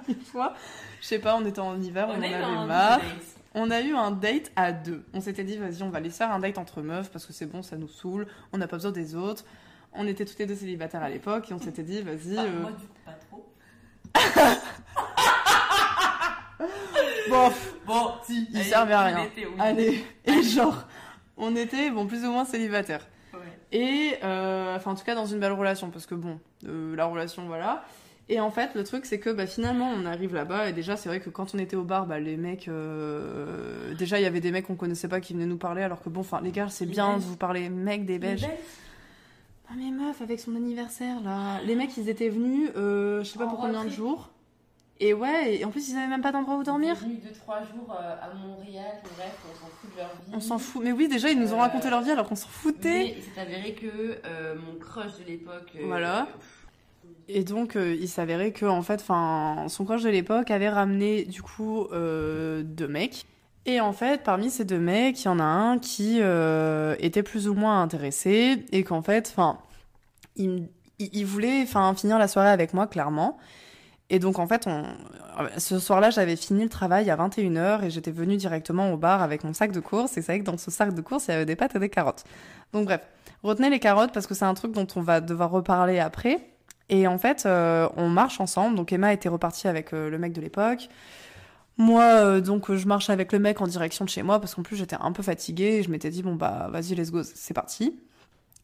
[0.09, 0.55] une fois,
[1.01, 3.01] je sais pas, on était en hiver, on, en a eu avait marre.
[3.55, 5.03] On a eu un date à deux.
[5.15, 7.47] On s'était dit, vas-y, on va aller faire un date entre meufs parce que c'est
[7.47, 9.45] bon, ça nous saoule, on n'a pas besoin des autres.
[9.99, 12.37] On était toutes les deux célibataires à l'époque et on s'était dit, vas-y.
[12.39, 13.53] Ah, euh, Moi, du coup, pas trop.
[17.29, 17.51] Bon,
[17.87, 18.49] Bon, si.
[18.53, 19.29] il servait à rien.
[19.37, 19.45] oui.
[19.59, 20.05] Allez.
[20.25, 20.85] Et genre,
[21.37, 23.07] on était, bon, plus ou moins célibataires.
[23.35, 23.41] Ouais.
[23.73, 27.05] Et, euh, enfin, en tout cas, dans une belle relation, parce que bon, euh, la
[27.07, 27.85] relation, voilà.
[28.29, 31.09] Et en fait, le truc, c'est que bah, finalement, on arrive là-bas, et déjà, c'est
[31.09, 32.69] vrai que quand on était au bar, bah, les mecs.
[32.69, 36.01] euh, Déjà, il y avait des mecs qu'on connaissait pas qui venaient nous parler, alors
[36.03, 38.47] que bon, enfin, les gars, c'est bien de vous parler, mecs des Belges.
[39.69, 39.71] Belges.
[39.71, 41.61] Ah, mais meuf, avec son anniversaire, là.
[41.65, 44.31] Les mecs, ils étaient venus, euh, je sais pas En pour combien de jours.
[44.99, 46.95] Et ouais, et en plus, ils avaient même pas d'endroit où dormir.
[46.95, 50.33] Ils sont venus 2-3 jours euh, à Montréal, bref, on s'en fout de leur vie.
[50.33, 50.83] On s'en fout.
[50.83, 52.89] Mais oui, déjà, ils nous ont Euh, raconté leur vie alors qu'on s'en foutait.
[52.89, 55.77] Mais il s'est avéré que mon crush de l'époque.
[55.85, 56.29] Voilà.
[57.29, 61.25] Et donc, euh, il s'avérait que, en fait, enfin, son crush de l'époque avait ramené,
[61.25, 63.27] du coup, euh, deux mecs.
[63.67, 67.25] Et en fait, parmi ces deux mecs, il y en a un qui euh, était
[67.25, 69.59] plus ou moins intéressé et qu'en fait, enfin,
[70.37, 70.69] il,
[71.25, 73.39] voulait, finir la soirée avec moi, clairement.
[74.09, 74.85] Et donc, en fait, on...
[75.59, 79.43] ce soir-là, j'avais fini le travail à 21h et j'étais venue directement au bar avec
[79.43, 80.17] mon sac de course.
[80.17, 81.81] Et c'est vrai que dans ce sac de course, il y avait des pâtes et
[81.81, 82.23] des carottes.
[82.73, 83.01] Donc, bref,
[83.43, 86.39] retenez les carottes parce que c'est un truc dont on va devoir reparler après.
[86.89, 88.77] Et en fait, euh, on marche ensemble.
[88.77, 90.89] Donc Emma était repartie avec euh, le mec de l'époque.
[91.79, 94.55] Moi, euh, donc, euh, je marche avec le mec en direction de chez moi parce
[94.55, 97.23] qu'en plus j'étais un peu fatiguée et je m'étais dit bon bah vas-y let's go,
[97.23, 97.99] c'est parti.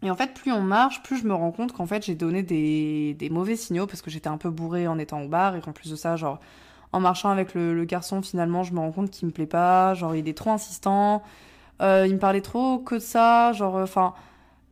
[0.03, 2.43] Et en fait, plus on marche, plus je me rends compte qu'en fait j'ai donné
[2.43, 5.61] des, des mauvais signaux parce que j'étais un peu bourrée en étant au bar et
[5.61, 6.41] qu'en plus de ça, genre
[6.93, 9.95] en marchant avec le, garçon, finalement, je me rends compte qu'il me plaît pas.
[9.95, 11.23] Genre il est trop insistant,
[11.83, 14.15] euh, il me parlait trop que de ça, genre enfin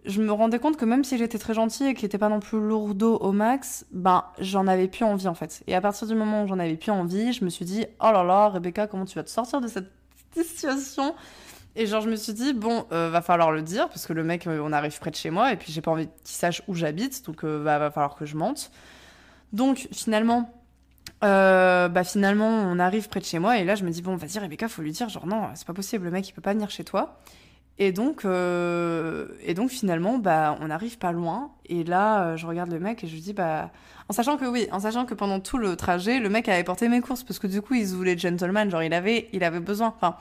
[0.05, 2.41] je me rendais compte que même si j'étais très gentille et qu'il était pas non
[2.41, 5.63] plus lourdeau au max, ben j'en avais plus envie en fait.
[5.67, 8.11] Et à partir du moment où j'en avais plus envie, je me suis dit oh
[8.13, 9.91] là là Rebecca comment tu vas te sortir de cette
[10.35, 11.15] situation?
[11.77, 14.25] Et genre je me suis dit bon euh, va falloir le dire parce que le
[14.25, 16.63] mec euh, on arrive près de chez moi et puis j'ai pas envie qu'il sache
[16.67, 18.71] où j'habite donc euh, va falloir que je monte.
[19.53, 20.53] Donc finalement
[21.23, 24.17] euh, bah finalement on arrive près de chez moi et là je me dis bon
[24.17, 26.55] vas-y Rebecca faut lui dire genre non c'est pas possible le mec il peut pas
[26.55, 27.21] venir chez toi
[27.79, 31.51] et donc, euh, et donc finalement, bah, on n'arrive pas loin.
[31.67, 33.71] Et là, euh, je regarde le mec et je lui dis, bah,
[34.09, 36.89] en sachant que oui, en sachant que pendant tout le trajet, le mec avait porté
[36.89, 39.61] mes courses parce que du coup, il se voulait gentleman, genre il avait, il avait
[39.61, 39.89] besoin.
[39.89, 40.17] Enfin,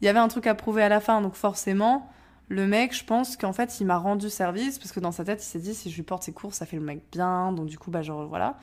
[0.00, 2.10] il y avait un truc à prouver à la fin, donc forcément,
[2.48, 5.42] le mec, je pense qu'en fait, il m'a rendu service parce que dans sa tête,
[5.42, 7.52] il s'est dit, si je lui porte ses courses, ça fait le mec bien.
[7.52, 8.58] Donc du coup, bah, genre voilà.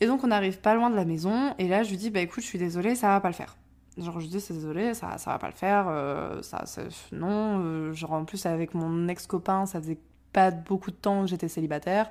[0.00, 1.54] Et donc, on n'arrive pas loin de la maison.
[1.58, 3.56] Et là, je lui dis, bah écoute, je suis désolée, ça va pas le faire.
[3.98, 5.86] Genre, je dis, c'est désolé, ça, ça va pas le faire.
[5.88, 6.64] euh, ça,
[7.12, 7.60] non.
[7.60, 9.98] euh, genre, en plus, avec mon ex-copain, ça faisait
[10.32, 12.10] pas beaucoup de temps que j'étais célibataire.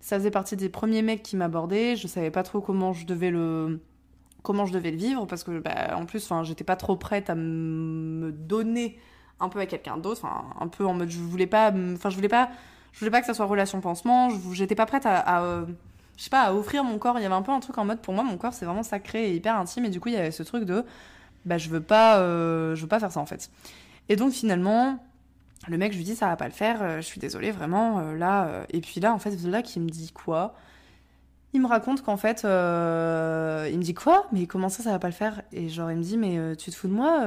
[0.00, 1.96] Ça faisait partie des premiers mecs qui m'abordaient.
[1.96, 3.80] Je savais pas trop comment je devais le
[4.42, 7.34] comment je devais le vivre parce que bah, en plus j'étais pas trop prête à
[7.34, 8.96] me donner
[9.40, 12.28] un peu à quelqu'un d'autre un peu en mode je voulais pas enfin je voulais
[12.28, 12.50] pas
[12.92, 15.66] je voulais pas que ça soit relation pansement j'étais pas prête à, à, euh,
[16.16, 17.84] je sais pas à offrir mon corps il y avait un peu un truc en
[17.84, 20.14] mode pour moi mon corps c'est vraiment sacré et hyper intime et du coup il
[20.14, 20.84] y avait ce truc de
[21.46, 23.50] bah je veux pas euh, je veux pas faire ça en fait.
[24.08, 24.98] Et donc finalement
[25.68, 28.00] le mec je lui dis ça va pas le faire euh, je suis désolée vraiment
[28.00, 30.54] euh, là et puis là en fait là qui me dit quoi?
[31.52, 34.26] Il me raconte qu'en fait, il me dit quoi?
[34.30, 35.40] Mais comment ça, ça va pas le faire?
[35.52, 37.24] Et genre, il me dit, mais tu te fous de moi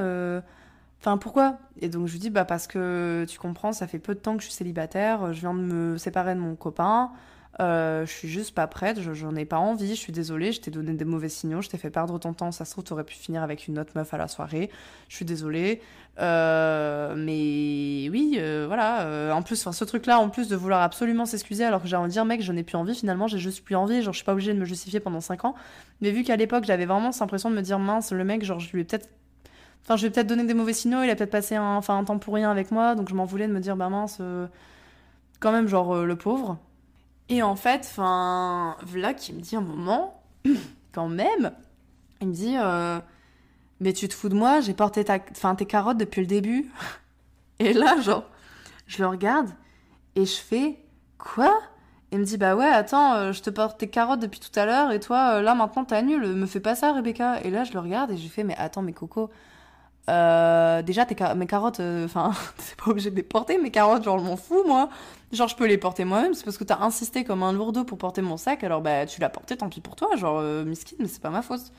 [1.00, 1.58] Enfin, pourquoi?
[1.80, 4.36] Et donc, je lui dis, bah, parce que tu comprends, ça fait peu de temps
[4.36, 7.10] que je suis célibataire, je viens de me séparer de mon copain,
[7.60, 10.60] euh, je suis juste pas prête, je- j'en ai pas envie, je suis désolée, je
[10.60, 13.04] t'ai donné des mauvais signaux, je t'ai fait perdre ton temps, ça se trouve, t'aurais
[13.04, 14.70] pu finir avec une autre meuf à la soirée,
[15.08, 15.82] je suis désolée.
[16.18, 19.34] Euh, mais oui, euh, voilà.
[19.34, 22.12] en plus, ce truc-là, en plus de vouloir absolument s'excuser, alors que j'ai envie de
[22.12, 24.32] dire, mec, je n'ai plus envie, finalement, j'ai juste plus envie, genre, je suis pas
[24.32, 25.54] obligée de me justifier pendant 5 ans.
[26.00, 28.58] Mais vu qu'à l'époque, j'avais vraiment cette impression de me dire, mince, le mec, genre,
[28.60, 29.08] je lui ai peut-être.
[29.84, 32.18] Enfin, je peut-être donné des mauvais signaux, il a peut-être passé un, enfin, un temps
[32.18, 34.20] pour rien avec moi, donc je m'en voulais de me dire, bah mince,
[35.40, 36.58] quand même, genre, le pauvre.
[37.30, 40.20] Et en fait, enfin, là qui me dit un moment,
[40.92, 41.52] quand même,
[42.20, 42.98] il me dit, euh,
[43.78, 46.70] mais tu te fous de moi, j'ai porté ta, enfin, tes carottes depuis le début.
[47.60, 48.24] Et là, genre,
[48.86, 49.50] je le regarde
[50.16, 50.76] et je fais,
[51.18, 51.60] quoi?
[52.10, 54.64] Il me dit, bah ouais, attends, euh, je te porte tes carottes depuis tout à
[54.64, 57.40] l'heure et toi, euh, là, maintenant, t'annules, me fais pas ça, Rebecca.
[57.44, 59.30] Et là, je le regarde et je fais, mais attends, mais Coco,
[60.08, 64.04] euh, déjà, tes mes carottes, euh, enfin, c'est pas obligé de les porter, mes carottes,
[64.04, 64.88] genre, je m'en fous, moi.
[65.32, 67.98] Genre, je peux les porter moi-même, c'est parce que t'as insisté comme un lourdeau pour
[67.98, 70.74] porter mon sac, alors bah, tu l'as porté, tant pis pour toi, genre, euh, mais
[70.74, 71.72] c'est pas ma faute.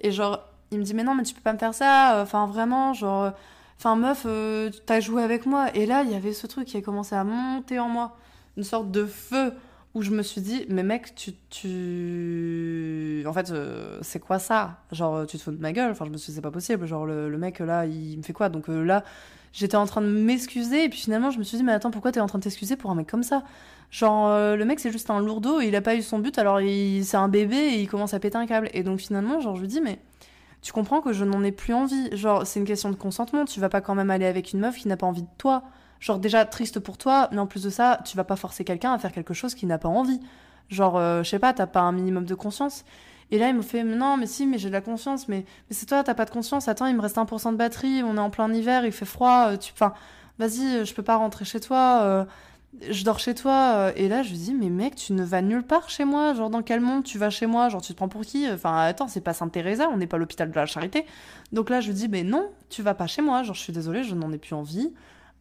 [0.00, 0.40] Et genre,
[0.72, 2.94] il me dit, mais non, mais tu peux pas me faire ça, euh, enfin, vraiment,
[2.94, 3.30] genre, euh,
[3.78, 5.66] enfin, meuf, euh, t'as joué avec moi.
[5.74, 8.16] Et là, il y avait ce truc qui a commencé à monter en moi,
[8.56, 9.52] une sorte de feu,
[9.94, 11.32] où je me suis dit, mais mec, tu.
[11.50, 13.24] tu...
[13.26, 14.80] En fait, euh, c'est quoi ça?
[14.90, 16.86] Genre, tu te fous de ma gueule Enfin, je me suis dit, c'est pas possible.
[16.86, 18.48] Genre, le, le mec, là, il me fait quoi?
[18.48, 19.04] Donc euh, là,
[19.52, 22.12] j'étais en train de m'excuser, et puis finalement, je me suis dit, mais attends, pourquoi
[22.12, 23.42] t'es en train de t'excuser pour un mec comme ça?
[23.90, 26.60] Genre, euh, le mec, c'est juste un lourdeau, il a pas eu son but, alors
[26.62, 27.04] il...
[27.04, 28.70] c'est un bébé, et il commence à péter un câble.
[28.72, 29.98] Et donc, finalement, genre, je lui dis, mais.
[30.62, 32.16] Tu comprends que je n'en ai plus envie.
[32.16, 33.44] Genre, c'est une question de consentement.
[33.44, 35.64] Tu vas pas quand même aller avec une meuf qui n'a pas envie de toi.
[36.00, 38.92] Genre, déjà triste pour toi, mais en plus de ça, tu vas pas forcer quelqu'un
[38.92, 40.20] à faire quelque chose qu'il n'a pas envie.
[40.68, 42.84] Genre, euh, je sais pas, t'as pas un minimum de conscience.
[43.30, 45.76] Et là, il me fait, non, mais si, mais j'ai de la conscience, mais, mais
[45.76, 46.68] c'est toi, t'as pas de conscience.
[46.68, 49.48] Attends, il me reste 1% de batterie, on est en plein hiver, il fait froid,
[49.52, 49.72] euh, tu.
[49.72, 49.94] Enfin,
[50.38, 52.26] vas-y, euh, je peux pas rentrer chez toi,
[52.88, 53.74] je dors chez toi.
[53.76, 53.92] euh.
[53.96, 56.34] Et là, je lui dis, mais mec, tu ne vas nulle part chez moi.
[56.34, 57.68] Genre, dans quel monde tu vas chez moi?
[57.68, 58.48] Genre, tu te prends pour qui?
[58.50, 61.04] Enfin, attends, c'est pas Sainte-Thérèse, on n'est pas l'hôpital de la charité.
[61.52, 63.42] Donc là, je lui dis, mais non, tu vas pas chez moi.
[63.42, 64.92] Genre, je suis désolée, je n'en ai plus envie.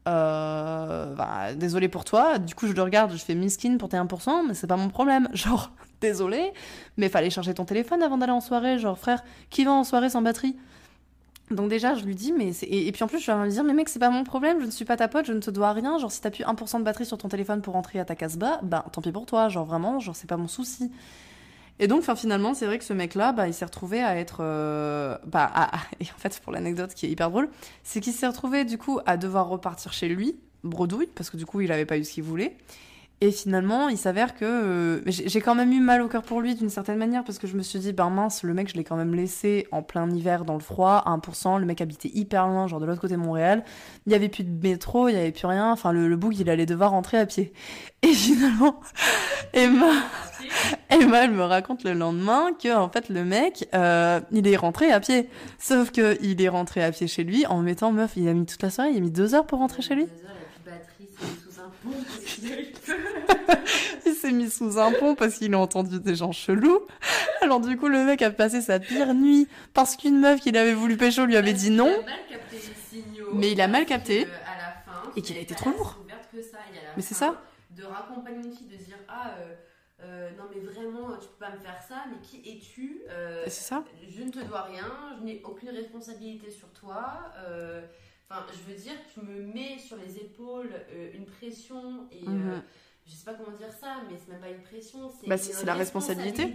[0.08, 2.38] Euh, bah, désolé pour toi.
[2.40, 4.90] Du coup, je le regarde, je fais miskin pour tes 1%, mais c'est pas mon
[4.90, 5.30] problème.
[5.34, 5.72] Genre,
[6.02, 6.52] désolé,
[6.98, 8.80] mais fallait charger ton téléphone avant d'aller en soirée.
[8.80, 10.56] Genre, frère, qui va en soirée sans batterie?
[11.52, 12.52] Donc, déjà, je lui dis, mais.
[12.64, 14.66] Et, puis en plus, je vais lui dire, mais mec, c'est pas mon problème, je
[14.66, 15.98] ne suis pas ta pote, je ne te dois rien.
[15.98, 18.60] Genre, si t'as plus 1% de batterie sur ton téléphone pour rentrer à ta Casbah,
[18.64, 19.50] bah, tant pis pour toi.
[19.50, 20.92] Genre, vraiment, genre, c'est pas mon souci.
[21.80, 24.38] Et donc, enfin, finalement, c'est vrai que ce mec-là, bah, il s'est retrouvé à être.
[24.42, 25.52] euh, bah,
[26.00, 27.50] Et en fait, pour l'anecdote qui est hyper drôle,
[27.84, 31.46] c'est qu'il s'est retrouvé, du coup, à devoir repartir chez lui, bredouille, parce que du
[31.46, 32.56] coup, il avait pas eu ce qu'il voulait.
[33.24, 36.56] Et finalement, il s'avère que euh, j'ai quand même eu mal au cœur pour lui
[36.56, 38.84] d'une certaine manière parce que je me suis dit, ben mince, le mec, je l'ai
[38.84, 41.60] quand même laissé en plein hiver dans le froid, à 1%.
[41.60, 43.64] Le mec habitait hyper loin, genre de l'autre côté de Montréal.
[44.08, 45.72] Il y avait plus de métro, il y avait plus rien.
[45.72, 47.54] Enfin, le, le il allait devoir rentrer à pied.
[48.02, 48.80] Et finalement,
[49.54, 49.92] Emma,
[50.90, 54.92] Emma, elle me raconte le lendemain que en fait le mec, euh, il est rentré
[54.92, 55.30] à pied.
[55.60, 58.14] Sauf que il est rentré à pied chez lui en mettant meuf.
[58.16, 60.08] Il a mis toute la soirée, il a mis deux heures pour rentrer chez lui.
[64.06, 66.82] Il s'est mis sous un pont parce qu'il a entendu des gens chelous.
[67.42, 70.74] Alors du coup, le mec a passé sa pire nuit parce qu'une meuf qu'il avait
[70.74, 71.88] voulu pécho lui avait dit non.
[71.88, 73.30] Il a mal capté les signaux.
[73.34, 74.26] Mais il a mal capté.
[74.26, 75.98] que, à la fin, Et qu'il a été trop lourd.
[76.04, 76.58] ouverte que ça.
[76.74, 77.42] Et à la Mais c'est ça.
[77.72, 79.54] De raccompagner une fille, de dire ah euh,
[80.04, 83.64] euh, non mais vraiment tu peux pas me faire ça, mais qui es-tu Euh, C'est
[83.64, 83.84] ça.
[84.10, 84.86] Je ne te dois rien,
[85.20, 87.32] je n'ai aucune responsabilité sur toi.
[88.32, 92.28] Euh, Enfin, je veux dire, tu me mets sur les épaules euh, une pression et
[92.28, 92.64] euh, Mhm.
[93.06, 95.74] je sais pas comment dire ça, mais c'est même pas une pression, c'est Bah, la
[95.76, 96.46] responsabilité.
[96.46, 96.52] de,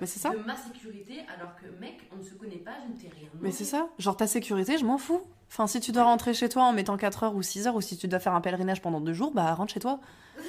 [0.00, 0.30] Mais c'est ça.
[0.30, 3.28] de ma sécurité, alors que mec, on ne se connaît pas, je ne t'ai rien.
[3.42, 3.88] Mais c'est ça.
[3.98, 5.22] Genre ta sécurité, je m'en fous.
[5.48, 7.80] Enfin, si tu dois rentrer chez toi en mettant 4 heures ou 6 heures, ou
[7.80, 10.00] si tu dois faire un pèlerinage pendant deux jours, bah rentre chez toi.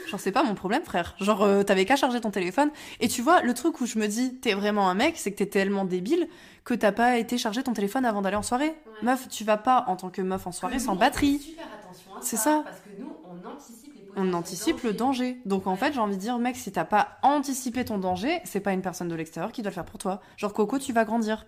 [0.08, 1.16] Genre, c'est pas mon problème, frère.
[1.20, 2.72] Genre, euh, t'avais qu'à charger ton téléphone.
[3.00, 5.38] Et tu vois, le truc où je me dis, t'es vraiment un mec, c'est que
[5.38, 6.28] t'es tellement débile
[6.64, 8.68] que t'as pas été charger ton téléphone avant d'aller en soirée.
[8.68, 9.04] Ouais.
[9.04, 11.39] Meuf, tu vas pas en tant que meuf en soirée Que sans nous, batterie.
[11.39, 12.62] super attention C'est ça.
[12.64, 15.38] Parce que nous, on anticipe les On potentiels anticipe le danger.
[15.46, 18.60] Donc en fait, j'ai envie de dire, mec, si t'as pas anticipé ton danger, c'est
[18.60, 20.22] pas une personne de l'extérieur qui doit le faire pour toi.
[20.38, 21.46] Genre, Coco, tu vas grandir.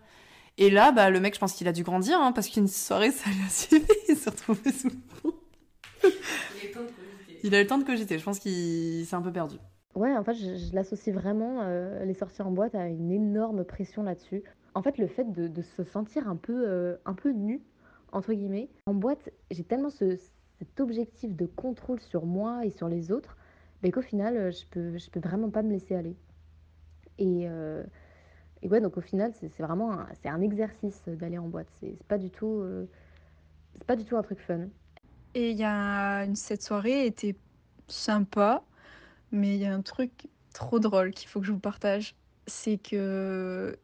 [0.57, 3.11] Et là, bah, le mec, je pense qu'il a dû grandir, hein, parce qu'une soirée,
[3.11, 3.85] ça lui a suffi.
[4.09, 5.33] Il s'est retrouvé sous le pont.
[7.43, 8.17] Il a eu le temps de cogiter.
[8.17, 9.57] Je pense qu'il s'est un peu perdu.
[9.95, 14.01] Ouais, en fait, je, l'associe vraiment, euh, les sorties en boîte, à une énorme pression
[14.01, 14.43] là-dessus.
[14.73, 17.61] En fait, le fait de, se sentir un peu, euh, un peu nu,
[18.11, 18.69] entre guillemets.
[18.87, 20.15] En boîte, j'ai tellement ce,
[20.57, 23.37] cet objectif de contrôle sur moi et sur les autres,
[23.83, 26.15] ben, qu'au final, euh, je peux, je peux vraiment pas me laisser aller.
[27.19, 27.47] Et,
[28.67, 31.67] ouais, donc au final, c'est vraiment un, un exercice d'aller en boîte.
[31.79, 34.67] C'est pas c'est pas du tout un truc fun.
[35.35, 35.57] Et
[36.35, 37.35] cette soirée était
[37.87, 38.63] sympa,
[39.31, 42.15] mais il y a un truc trop drôle qu'il faut que je vous partage.
[42.45, 43.77] C'est que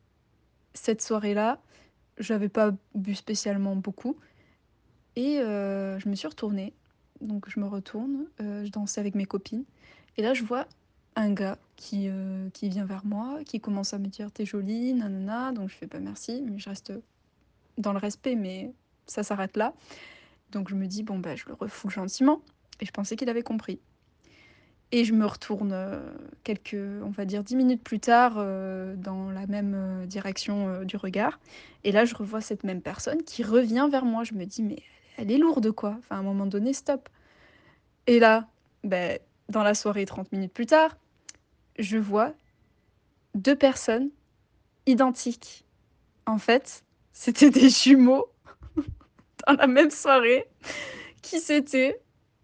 [0.74, 1.60] cette soirée-là,
[2.18, 4.18] j'avais pas bu spécialement beaucoup.
[5.16, 6.74] Et euh, je me suis retournée.
[7.22, 9.66] Donc je me retourne, euh, je dansais avec mes copines.
[10.18, 10.68] Et là, je vois
[11.16, 14.94] un gars qui, euh, qui vient vers moi, qui commence à me dire T'es jolie,
[14.94, 15.52] nanana.
[15.52, 16.94] Donc je fais pas merci, mais je reste
[17.78, 18.72] dans le respect, mais
[19.08, 19.74] ça s'arrête là.
[20.52, 22.42] Donc je me dis, bon, bah, je le refoule gentiment.
[22.82, 23.80] Et je pensais qu'il avait compris.
[24.92, 26.00] Et je me retourne euh,
[26.44, 30.98] quelques, on va dire, dix minutes plus tard euh, dans la même euh, direction du
[30.98, 31.40] regard.
[31.84, 34.24] Et là, je revois cette même personne qui revient vers moi.
[34.24, 34.82] Je me dis, mais
[35.18, 35.96] elle est lourde, quoi.
[36.00, 37.08] Enfin, à un moment donné, stop.
[38.08, 38.48] Et là,
[38.84, 39.20] ben,
[39.50, 40.98] dans la soirée, 30 minutes plus tard,
[41.78, 42.34] je vois
[43.36, 44.10] deux personnes
[44.88, 45.66] identiques.
[46.26, 46.84] En fait,
[47.14, 48.26] c'était des jumeaux
[49.48, 50.46] dans la même soirée
[51.22, 52.00] qui s'étaient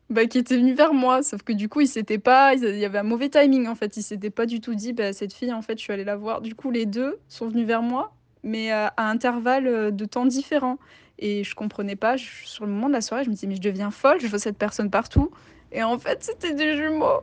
[0.09, 2.85] bah, qui était venu vers moi, sauf que du coup, il s'était pas, il y
[2.85, 3.97] avait un mauvais timing en fait.
[3.97, 6.15] Il s'était pas du tout dit, bah, cette fille, en fait, je suis allée la
[6.15, 6.41] voir.
[6.41, 10.77] Du coup, les deux sont venus vers moi, mais à, intervalles euh, de temps différents.
[11.17, 12.17] Et je comprenais pas.
[12.17, 14.37] sur le moment de la soirée, je me disais, mais je deviens folle, je vois
[14.37, 15.31] cette personne partout.
[15.71, 17.21] Et en fait, c'était des jumeaux.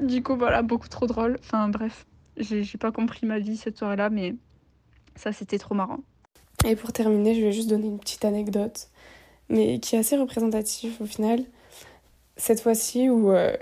[0.00, 1.36] Du coup, voilà, beaucoup trop drôle.
[1.40, 2.06] Enfin, bref,
[2.38, 4.36] j'ai pas compris ma vie cette soirée-là, mais
[5.16, 5.98] ça, c'était trop marrant.
[6.64, 8.88] Et pour terminer, je vais juste donner une petite anecdote,
[9.48, 11.44] mais qui est assez représentative au final
[12.36, 13.56] cette fois-ci où, euh,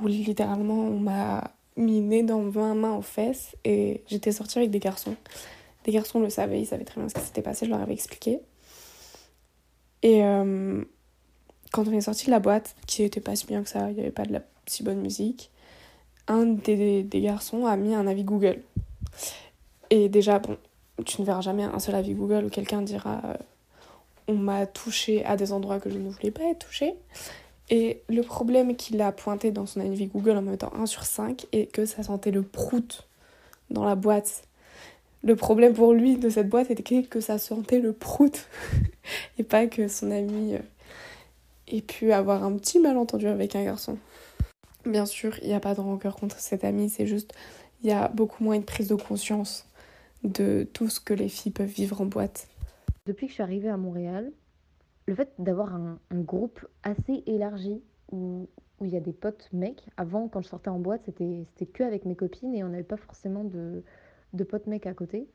[0.00, 4.70] où littéralement on m'a mis nez dans 20 mains aux fesses et j'étais sortie avec
[4.70, 5.16] des garçons.
[5.84, 7.94] Des garçons le savaient, ils savaient très bien ce qui s'était passé, je leur avais
[7.94, 8.40] expliqué.
[10.02, 10.84] Et euh,
[11.72, 13.94] quand on est sorti de la boîte, qui était pas si bien que ça, il
[13.94, 15.50] n'y avait pas de la si bonne musique,
[16.28, 18.60] un des, des, garçons a mis un avis Google.
[19.88, 20.58] Et déjà, bon,
[21.04, 23.34] tu ne verras jamais un seul avis Google où quelqu'un dira euh,
[24.30, 26.94] on m'a touché à des endroits que je ne voulais pas être touché.
[27.68, 31.46] Et le problème qu'il a pointé dans son avis Google en mettant 1 sur 5
[31.52, 33.06] est que ça sentait le prout
[33.70, 34.42] dans la boîte.
[35.22, 38.48] Le problème pour lui de cette boîte était que ça sentait le prout
[39.38, 40.58] et pas que son ami euh,
[41.68, 43.98] ait pu avoir un petit malentendu avec un garçon.
[44.86, 47.34] Bien sûr, il n'y a pas de rancœur contre cet ami, c'est juste
[47.82, 49.66] il y a beaucoup moins une prise de conscience
[50.22, 52.46] de tout ce que les filles peuvent vivre en boîte.
[53.10, 54.30] Depuis que je suis arrivée à Montréal,
[55.08, 57.82] le fait d'avoir un, groupe assez élargi
[58.12, 58.48] où,
[58.78, 61.82] où il y a des potes mecs, avant quand je sortais en boîte, c'était que
[61.82, 63.82] avec mes copines et on n'avait pas forcément de,
[64.32, 65.26] de potes mecs à côté.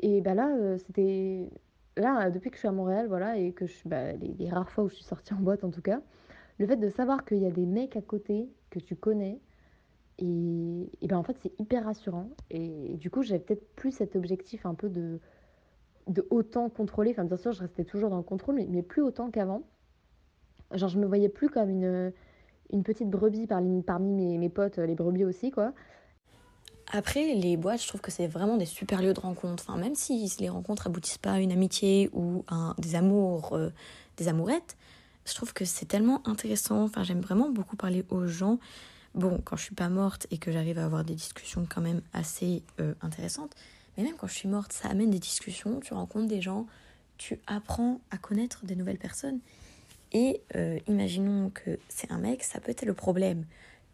[0.00, 1.48] Et bah là, euh, c'était.
[1.96, 3.74] Là, depuis que je suis à Montréal, voilà, et que je.
[3.86, 6.02] Bah, les, rares fois où je suis sortie en boîte en tout cas,
[6.58, 9.40] le fait de savoir qu'il y a des mecs à côté que tu connais,
[10.18, 12.28] et, et ben en fait, c'est hyper rassurant.
[12.50, 15.20] Et du coup, j'avais peut-être plus cet objectif un peu de
[16.08, 17.10] de autant contrôler.
[17.12, 19.62] Enfin, bien sûr, je restais toujours dans le contrôle, mais, plus autant qu'avant.
[20.74, 22.12] Genre, je me voyais plus comme une,
[22.72, 25.72] une petite brebis parmi, parmi mes, potes, les brebis aussi, quoi.
[26.90, 29.64] Après, les boîtes, je trouve que c'est vraiment des super lieux de rencontre.
[29.68, 33.70] Enfin, même si les rencontres aboutissent pas à une amitié ou à des amours, euh,
[34.16, 34.76] des amourettes,
[35.26, 36.84] je trouve que c'est tellement intéressant.
[36.84, 38.58] Enfin, j'aime vraiment beaucoup parler aux gens.
[39.14, 42.00] Bon, quand je suis pas morte et que j'arrive à avoir des discussions quand même
[42.14, 43.54] assez euh, intéressantes,
[43.98, 46.66] mais même quand je suis morte, ça amène des discussions, tu rencontres des gens,
[47.18, 49.40] tu apprends à connaître des nouvelles personnes.
[50.12, 53.44] Et euh, imaginons que c'est un mec, ça peut être le problème.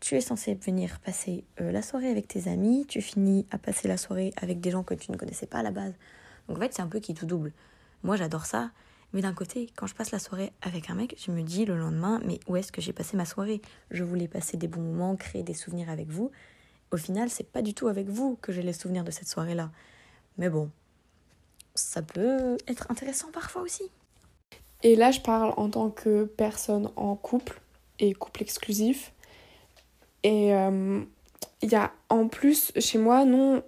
[0.01, 3.89] Tu es censé venir passer euh, la soirée avec tes amis, tu finis à passer
[3.89, 5.95] la soirée avec des gens que tu ne connaissais pas à la base.
[6.49, 7.53] Donc en fait, c'est un peu qui tout double.
[8.03, 8.71] Moi, j'adore ça.
[9.15, 11.79] Mais d'un côté, quand je passe la soirée avec un mec, je me dis le
[11.79, 13.63] lendemain, mais où est-ce que j'ai passé ma soirée?
[13.91, 16.31] Je voulais passer des bons moments, créer des souvenirs avec vous.
[16.91, 19.71] Au final, c'est pas du tout avec vous que j'ai les souvenirs de cette soirée-là.
[20.39, 20.71] Mais bon,
[21.75, 23.85] ça peut être intéressant parfois aussi.
[24.83, 27.61] Et là, je parle en tant que personne en couple
[27.99, 29.13] et couple exclusif.
[30.23, 31.01] Et il euh,
[31.63, 33.63] y a en plus chez moi, non,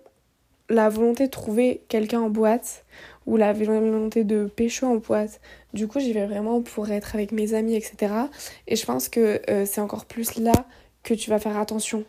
[0.68, 2.84] la volonté de trouver quelqu'un en boîte
[3.26, 5.40] ou la volonté de pécho en boîte.
[5.74, 8.14] Du coup, j'y vais vraiment pour être avec mes amis, etc.
[8.66, 10.66] Et je pense que euh, c'est encore plus là
[11.02, 12.04] que tu vas faire attention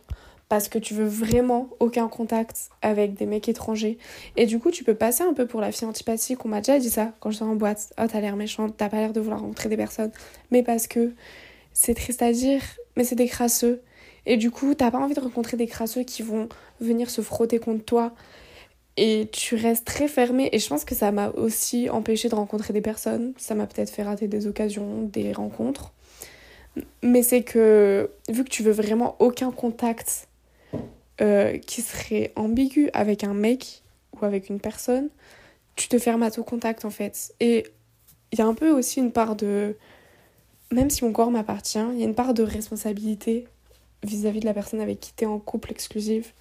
[0.48, 3.98] parce que tu veux vraiment aucun contact avec des mecs étrangers.
[4.36, 6.44] Et du coup, tu peux passer un peu pour la fille antipathique.
[6.44, 7.92] On m'a déjà dit ça quand j'étais en boîte.
[8.00, 10.10] Oh, t'as l'air méchante, t'as pas l'air de vouloir rencontrer des personnes.
[10.50, 11.12] Mais parce que
[11.74, 12.62] c'est triste à dire,
[12.96, 13.82] mais c'est des crasseux.
[14.24, 16.48] Et du coup, t'as pas envie de rencontrer des crasseux qui vont
[16.80, 18.12] venir se frotter contre toi.
[18.96, 20.48] Et tu restes très fermé.
[20.52, 23.34] Et je pense que ça m'a aussi empêché de rencontrer des personnes.
[23.36, 25.92] Ça m'a peut-être fait rater des occasions, des rencontres.
[27.02, 30.27] Mais c'est que, vu que tu veux vraiment aucun contact
[31.20, 35.08] euh, qui serait ambigu avec un mec ou avec une personne,
[35.76, 37.34] tu te fermes à tout contact en fait.
[37.40, 37.66] Et
[38.32, 39.76] il y a un peu aussi une part de.
[40.70, 43.46] Même si mon corps m'appartient, il y a une part de responsabilité
[44.02, 46.34] vis-à-vis de la personne avec qui tu es en couple exclusif,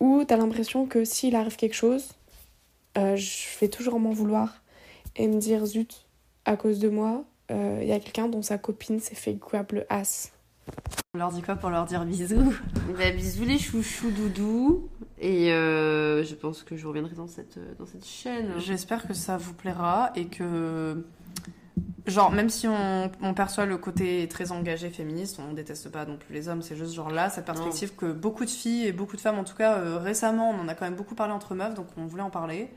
[0.00, 2.08] où tu as l'impression que s'il arrive quelque chose,
[2.98, 4.62] euh, je vais toujours m'en vouloir
[5.16, 6.06] et me dire zut,
[6.44, 9.72] à cause de moi, euh, il y a quelqu'un dont sa copine s'est fait grab
[9.72, 10.32] le as.
[11.14, 12.54] On leur dit quoi pour leur dire bisous
[12.96, 14.88] bah, Bisous les chouchous doudous.
[15.18, 18.58] Et euh, je pense que je reviendrai dans cette, dans cette chaîne.
[18.58, 21.04] J'espère que ça vous plaira et que
[22.06, 26.16] Genre, même si on, on perçoit le côté très engagé féministe, on déteste pas non
[26.16, 29.16] plus les hommes, c'est juste genre là, cette perspective que beaucoup de filles et beaucoup
[29.16, 31.54] de femmes, en tout cas euh, récemment, on en a quand même beaucoup parlé entre
[31.54, 32.68] meufs, donc on voulait en parler.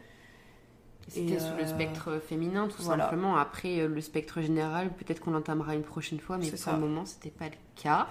[1.07, 3.03] C'était sur le euh, spectre féminin, tout voilà.
[3.03, 3.35] simplement.
[3.37, 6.73] Après, euh, le spectre général, peut-être qu'on l'entamera une prochaine fois, mais pour ça.
[6.73, 8.07] le moment, c'était pas le cas.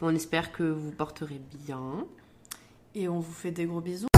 [0.00, 2.06] On espère que vous porterez bien.
[2.94, 4.09] Et on vous fait des gros bisous.